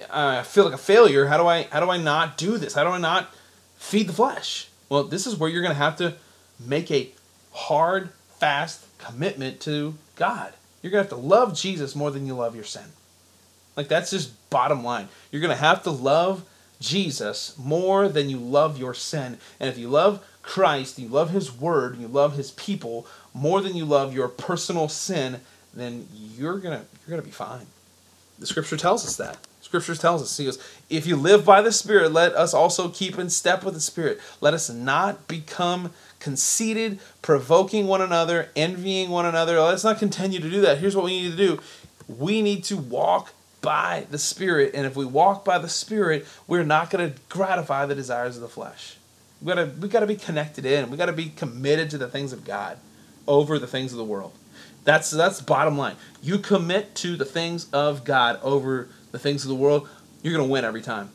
uh, 0.09 0.43
feel 0.43 0.65
like 0.65 0.73
a 0.73 0.77
failure? 0.77 1.27
How 1.27 1.37
do 1.37 1.47
I 1.47 1.63
how 1.63 1.79
do 1.79 1.89
I 1.89 1.97
not 1.97 2.37
do 2.37 2.57
this? 2.57 2.73
How 2.73 2.83
do 2.83 2.89
I 2.89 2.97
not 2.97 3.33
feed 3.77 4.07
the 4.07 4.13
flesh? 4.13 4.69
Well, 4.89 5.03
this 5.03 5.27
is 5.27 5.35
where 5.35 5.49
you're 5.49 5.61
going 5.61 5.73
to 5.73 5.81
have 5.81 5.97
to 5.97 6.15
make 6.59 6.91
a 6.91 7.09
hard, 7.51 8.09
fast 8.39 8.85
commitment 8.97 9.59
to 9.61 9.95
God. 10.15 10.53
You're 10.81 10.91
going 10.91 11.03
to 11.03 11.09
have 11.09 11.19
to 11.19 11.27
love 11.27 11.55
Jesus 11.55 11.95
more 11.95 12.11
than 12.11 12.27
you 12.27 12.35
love 12.35 12.55
your 12.55 12.63
sin. 12.63 12.85
Like 13.75 13.87
that's 13.87 14.11
just 14.11 14.49
bottom 14.49 14.83
line. 14.83 15.09
You're 15.31 15.41
going 15.41 15.55
to 15.55 15.61
have 15.61 15.83
to 15.83 15.91
love 15.91 16.45
Jesus 16.79 17.57
more 17.57 18.07
than 18.07 18.29
you 18.29 18.37
love 18.37 18.77
your 18.77 18.93
sin. 18.93 19.37
And 19.59 19.69
if 19.69 19.77
you 19.77 19.89
love 19.89 20.25
Christ, 20.41 20.97
and 20.97 21.07
you 21.07 21.13
love 21.13 21.31
his 21.31 21.51
word, 21.51 21.93
and 21.93 22.01
you 22.01 22.07
love 22.07 22.35
his 22.35 22.51
people 22.51 23.07
more 23.35 23.61
than 23.61 23.75
you 23.75 23.85
love 23.85 24.15
your 24.15 24.29
personal 24.29 24.87
sin, 24.87 25.41
then 25.73 26.07
you're 26.11 26.57
to 26.79 26.85
you're 27.05 27.17
to 27.17 27.21
be 27.21 27.31
fine. 27.31 27.67
The 28.39 28.47
scripture 28.47 28.77
tells 28.77 29.05
us 29.05 29.17
that. 29.17 29.37
Scripture 29.61 29.95
tells 29.95 30.21
us, 30.21 30.37
he 30.37 30.45
goes, 30.45 30.59
if 30.91 31.07
you 31.07 31.15
live 31.15 31.43
by 31.43 31.61
the 31.61 31.71
Spirit, 31.71 32.11
let 32.11 32.33
us 32.33 32.53
also 32.53 32.87
keep 32.87 33.17
in 33.17 33.31
step 33.31 33.63
with 33.63 33.73
the 33.73 33.81
Spirit. 33.81 34.21
Let 34.39 34.53
us 34.53 34.69
not 34.69 35.27
become 35.27 35.91
conceited, 36.19 36.99
provoking 37.23 37.87
one 37.87 38.01
another, 38.01 38.51
envying 38.55 39.09
one 39.09 39.25
another. 39.25 39.59
Let's 39.59 39.83
not 39.83 39.97
continue 39.97 40.39
to 40.39 40.49
do 40.49 40.61
that. 40.61 40.77
Here's 40.77 40.95
what 40.95 41.05
we 41.05 41.21
need 41.21 41.31
to 41.31 41.37
do 41.37 41.59
we 42.07 42.41
need 42.41 42.63
to 42.65 42.77
walk 42.77 43.33
by 43.61 44.05
the 44.11 44.19
Spirit. 44.19 44.71
And 44.75 44.85
if 44.85 44.95
we 44.95 45.03
walk 45.03 45.43
by 45.43 45.57
the 45.57 45.69
Spirit, 45.69 46.27
we're 46.47 46.63
not 46.63 46.91
going 46.91 47.11
to 47.11 47.19
gratify 47.27 47.87
the 47.87 47.95
desires 47.95 48.35
of 48.35 48.43
the 48.43 48.47
flesh. 48.47 48.97
We 49.41 49.47
gotta 49.47 49.71
we 49.79 49.89
gotta 49.89 50.07
be 50.07 50.15
connected 50.15 50.65
in. 50.65 50.89
We 50.89 50.97
gotta 50.97 51.11
be 51.11 51.29
committed 51.29 51.89
to 51.89 51.97
the 51.97 52.07
things 52.07 52.31
of 52.31 52.45
God 52.45 52.77
over 53.27 53.59
the 53.59 53.67
things 53.67 53.91
of 53.91 53.97
the 53.97 54.03
world. 54.03 54.33
That's 54.83 55.09
that's 55.09 55.41
bottom 55.41 55.77
line. 55.77 55.95
You 56.21 56.37
commit 56.37 56.95
to 56.95 57.15
the 57.15 57.25
things 57.25 57.67
of 57.71 58.03
God 58.03 58.39
over 58.43 58.87
the 59.11 59.19
things 59.19 59.43
of 59.43 59.49
the 59.49 59.55
world, 59.55 59.87
you're 60.21 60.35
gonna 60.35 60.49
win 60.49 60.65
every 60.65 60.81
time. 60.81 61.09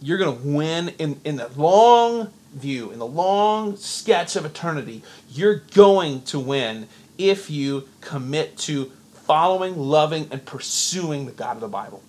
You're 0.00 0.18
gonna 0.18 0.32
win 0.32 0.90
in, 0.98 1.20
in 1.24 1.36
the 1.36 1.48
long 1.56 2.32
view, 2.54 2.90
in 2.90 2.98
the 2.98 3.06
long 3.06 3.76
sketch 3.76 4.36
of 4.36 4.44
eternity, 4.44 5.02
you're 5.30 5.62
going 5.74 6.22
to 6.22 6.38
win 6.38 6.88
if 7.18 7.50
you 7.50 7.88
commit 8.00 8.56
to 8.58 8.90
following, 9.12 9.76
loving, 9.76 10.28
and 10.30 10.44
pursuing 10.44 11.26
the 11.26 11.32
God 11.32 11.56
of 11.56 11.60
the 11.60 11.68
Bible. 11.68 12.02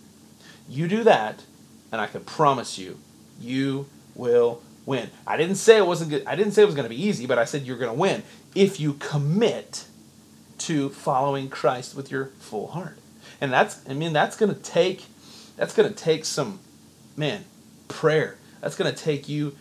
You 0.67 0.87
do 0.87 1.03
that, 1.03 1.43
and 1.91 2.01
I 2.01 2.07
can 2.07 2.21
promise 2.21 2.77
you, 2.77 2.97
you 3.39 3.87
will 4.15 4.61
win. 4.85 5.09
I 5.25 5.37
didn't 5.37 5.55
say 5.55 5.77
it 5.77 5.85
wasn't 5.85 6.09
good. 6.09 6.25
I 6.25 6.35
didn't 6.35 6.53
say 6.53 6.63
it 6.63 6.65
was 6.65 6.75
going 6.75 6.85
to 6.85 6.89
be 6.89 7.01
easy, 7.01 7.25
but 7.25 7.37
I 7.37 7.45
said 7.45 7.63
you're 7.63 7.77
going 7.77 7.93
to 7.93 7.99
win 7.99 8.23
if 8.55 8.79
you 8.79 8.93
commit 8.93 9.85
to 10.59 10.89
following 10.89 11.49
Christ 11.49 11.95
with 11.95 12.11
your 12.11 12.27
full 12.39 12.67
heart. 12.67 12.97
And 13.41 13.51
that's 13.51 13.81
I 13.89 13.93
mean 13.93 14.13
that's 14.13 14.35
going 14.35 14.53
to 14.53 14.61
take 14.61 15.05
that's 15.57 15.73
going 15.73 15.89
to 15.89 15.95
take 15.95 16.25
some 16.25 16.59
man, 17.15 17.45
prayer. 17.87 18.37
That's 18.61 18.75
going 18.75 18.93
to 18.93 18.97
take 18.97 19.27
you 19.27 19.55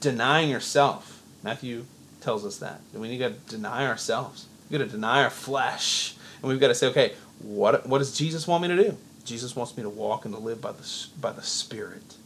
denying 0.00 0.50
yourself. 0.50 1.22
Matthew 1.42 1.86
tells 2.20 2.44
us 2.44 2.58
that. 2.58 2.80
We 2.92 3.08
need 3.08 3.18
to 3.18 3.30
deny 3.30 3.86
ourselves. 3.86 4.46
We've 4.70 4.78
got 4.78 4.86
to 4.86 4.90
deny 4.90 5.24
our 5.24 5.30
flesh. 5.30 6.14
And 6.40 6.48
we've 6.48 6.60
got 6.60 6.68
to 6.68 6.74
say, 6.74 6.86
okay, 6.88 7.14
what, 7.40 7.86
what 7.86 7.98
does 7.98 8.16
Jesus 8.16 8.46
want 8.46 8.62
me 8.62 8.68
to 8.68 8.76
do? 8.76 8.96
Jesus 9.24 9.56
wants 9.56 9.76
me 9.76 9.82
to 9.82 9.90
walk 9.90 10.24
and 10.24 10.34
to 10.34 10.40
live 10.40 10.60
by 10.60 10.72
the, 10.72 11.06
by 11.20 11.32
the 11.32 11.42
Spirit. 11.42 12.16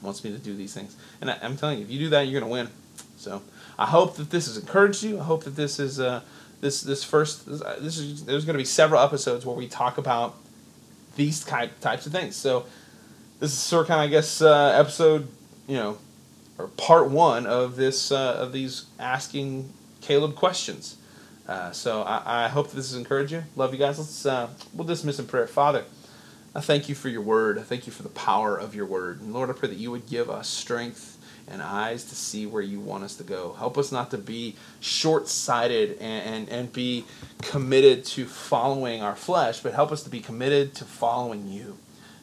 He 0.00 0.04
wants 0.04 0.22
me 0.24 0.32
to 0.32 0.38
do 0.38 0.54
these 0.54 0.74
things. 0.74 0.96
And 1.20 1.30
I, 1.30 1.38
am 1.42 1.56
telling 1.56 1.78
you, 1.78 1.84
if 1.84 1.90
you 1.90 1.98
do 1.98 2.08
that, 2.10 2.22
you're 2.22 2.40
going 2.40 2.50
to 2.50 2.52
win. 2.52 2.68
So 3.16 3.42
I 3.78 3.86
hope 3.86 4.16
that 4.16 4.30
this 4.30 4.46
has 4.46 4.56
encouraged 4.56 5.02
you. 5.02 5.20
I 5.20 5.24
hope 5.24 5.44
that 5.44 5.56
this 5.56 5.78
is 5.78 5.98
uh, 6.00 6.22
this 6.60 6.80
this 6.82 7.04
first 7.04 7.46
this, 7.46 7.62
uh, 7.62 7.78
is 7.80 8.24
there's 8.24 8.44
going 8.44 8.54
to 8.54 8.58
be 8.58 8.64
several 8.64 9.02
episodes 9.02 9.44
where 9.44 9.56
we 9.56 9.68
talk 9.68 9.98
about 9.98 10.36
these 11.16 11.44
type 11.44 11.80
types 11.80 12.06
of 12.06 12.12
things. 12.12 12.36
So 12.36 12.66
this 13.40 13.52
is 13.52 13.58
sort 13.58 13.82
of 13.82 13.88
kind 13.88 14.00
of 14.00 14.04
I 14.04 14.10
guess 14.10 14.40
uh, 14.40 14.74
episode 14.78 15.28
you 15.66 15.76
know 15.76 15.98
or 16.58 16.68
part 16.68 17.10
one 17.10 17.46
of 17.46 17.76
this 17.76 18.12
uh, 18.12 18.34
of 18.34 18.52
these 18.52 18.86
asking 18.98 19.72
Caleb 20.00 20.34
questions. 20.36 20.96
Uh, 21.46 21.72
so 21.72 22.02
I, 22.02 22.46
I, 22.46 22.48
hope 22.48 22.68
this 22.68 22.90
has 22.90 22.94
encouraged 22.94 23.32
you. 23.32 23.44
Love 23.54 23.74
you 23.74 23.78
guys. 23.78 23.98
Let's 23.98 24.24
uh, 24.24 24.48
we'll 24.72 24.86
dismiss 24.86 25.18
in 25.18 25.26
prayer. 25.26 25.46
Father, 25.46 25.84
I 26.54 26.60
thank 26.60 26.88
you 26.88 26.94
for 26.94 27.10
your 27.10 27.20
word. 27.20 27.58
I 27.58 27.62
thank 27.62 27.86
you 27.86 27.92
for 27.92 28.02
the 28.02 28.08
power 28.08 28.56
of 28.56 28.74
your 28.74 28.86
word. 28.86 29.20
And 29.20 29.34
Lord, 29.34 29.50
I 29.50 29.52
pray 29.52 29.68
that 29.68 29.76
you 29.76 29.90
would 29.90 30.06
give 30.06 30.30
us 30.30 30.48
strength 30.48 31.13
and 31.48 31.62
eyes 31.62 32.04
to 32.04 32.14
see 32.14 32.46
where 32.46 32.62
you 32.62 32.80
want 32.80 33.04
us 33.04 33.16
to 33.16 33.24
go. 33.24 33.52
Help 33.52 33.76
us 33.76 33.92
not 33.92 34.10
to 34.10 34.18
be 34.18 34.56
short 34.80 35.28
sighted 35.28 35.98
and, 36.00 36.34
and, 36.34 36.48
and 36.48 36.72
be 36.72 37.04
committed 37.42 38.04
to 38.04 38.24
following 38.26 39.02
our 39.02 39.16
flesh, 39.16 39.60
but 39.60 39.74
help 39.74 39.92
us 39.92 40.02
to 40.02 40.10
be 40.10 40.20
committed 40.20 40.74
to 40.76 40.84
following 40.84 41.48
you. 41.48 41.76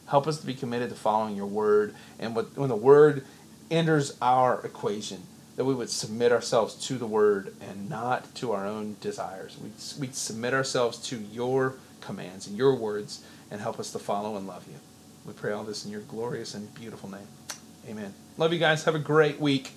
Help 0.07 0.27
us 0.27 0.39
to 0.39 0.45
be 0.45 0.53
committed 0.53 0.89
to 0.89 0.95
following 0.95 1.35
your 1.35 1.45
word. 1.45 1.93
And 2.19 2.35
when 2.35 2.69
the 2.69 2.75
word 2.75 3.25
enters 3.69 4.17
our 4.21 4.65
equation, 4.65 5.23
that 5.55 5.65
we 5.65 5.73
would 5.73 5.89
submit 5.89 6.31
ourselves 6.31 6.75
to 6.87 6.97
the 6.97 7.05
word 7.05 7.53
and 7.61 7.89
not 7.89 8.33
to 8.35 8.51
our 8.51 8.65
own 8.65 8.95
desires. 8.99 9.57
We'd, 9.61 9.73
we'd 9.99 10.15
submit 10.15 10.53
ourselves 10.53 10.97
to 11.09 11.17
your 11.17 11.75
commands 12.01 12.47
and 12.47 12.57
your 12.57 12.75
words 12.75 13.23
and 13.51 13.61
help 13.61 13.79
us 13.79 13.91
to 13.91 13.99
follow 13.99 14.35
and 14.37 14.47
love 14.47 14.65
you. 14.67 14.79
We 15.25 15.33
pray 15.33 15.51
all 15.51 15.63
this 15.63 15.85
in 15.85 15.91
your 15.91 16.01
glorious 16.01 16.55
and 16.55 16.73
beautiful 16.73 17.09
name. 17.09 17.27
Amen. 17.87 18.13
Love 18.37 18.53
you 18.53 18.59
guys. 18.59 18.83
Have 18.83 18.95
a 18.95 18.99
great 18.99 19.39
week. 19.39 19.71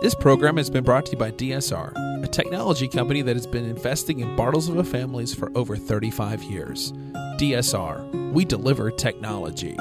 This 0.00 0.14
program 0.14 0.56
has 0.56 0.70
been 0.70 0.84
brought 0.84 1.06
to 1.06 1.12
you 1.12 1.18
by 1.18 1.32
DSR, 1.32 2.22
a 2.24 2.28
technology 2.28 2.88
company 2.88 3.22
that 3.22 3.34
has 3.34 3.46
been 3.46 3.64
investing 3.64 4.20
in 4.20 4.36
Bartlesville 4.36 4.86
families 4.86 5.34
for 5.34 5.50
over 5.56 5.76
35 5.76 6.42
years. 6.44 6.92
DSR, 7.38 8.32
we 8.32 8.44
deliver 8.44 8.90
technology. 8.90 9.76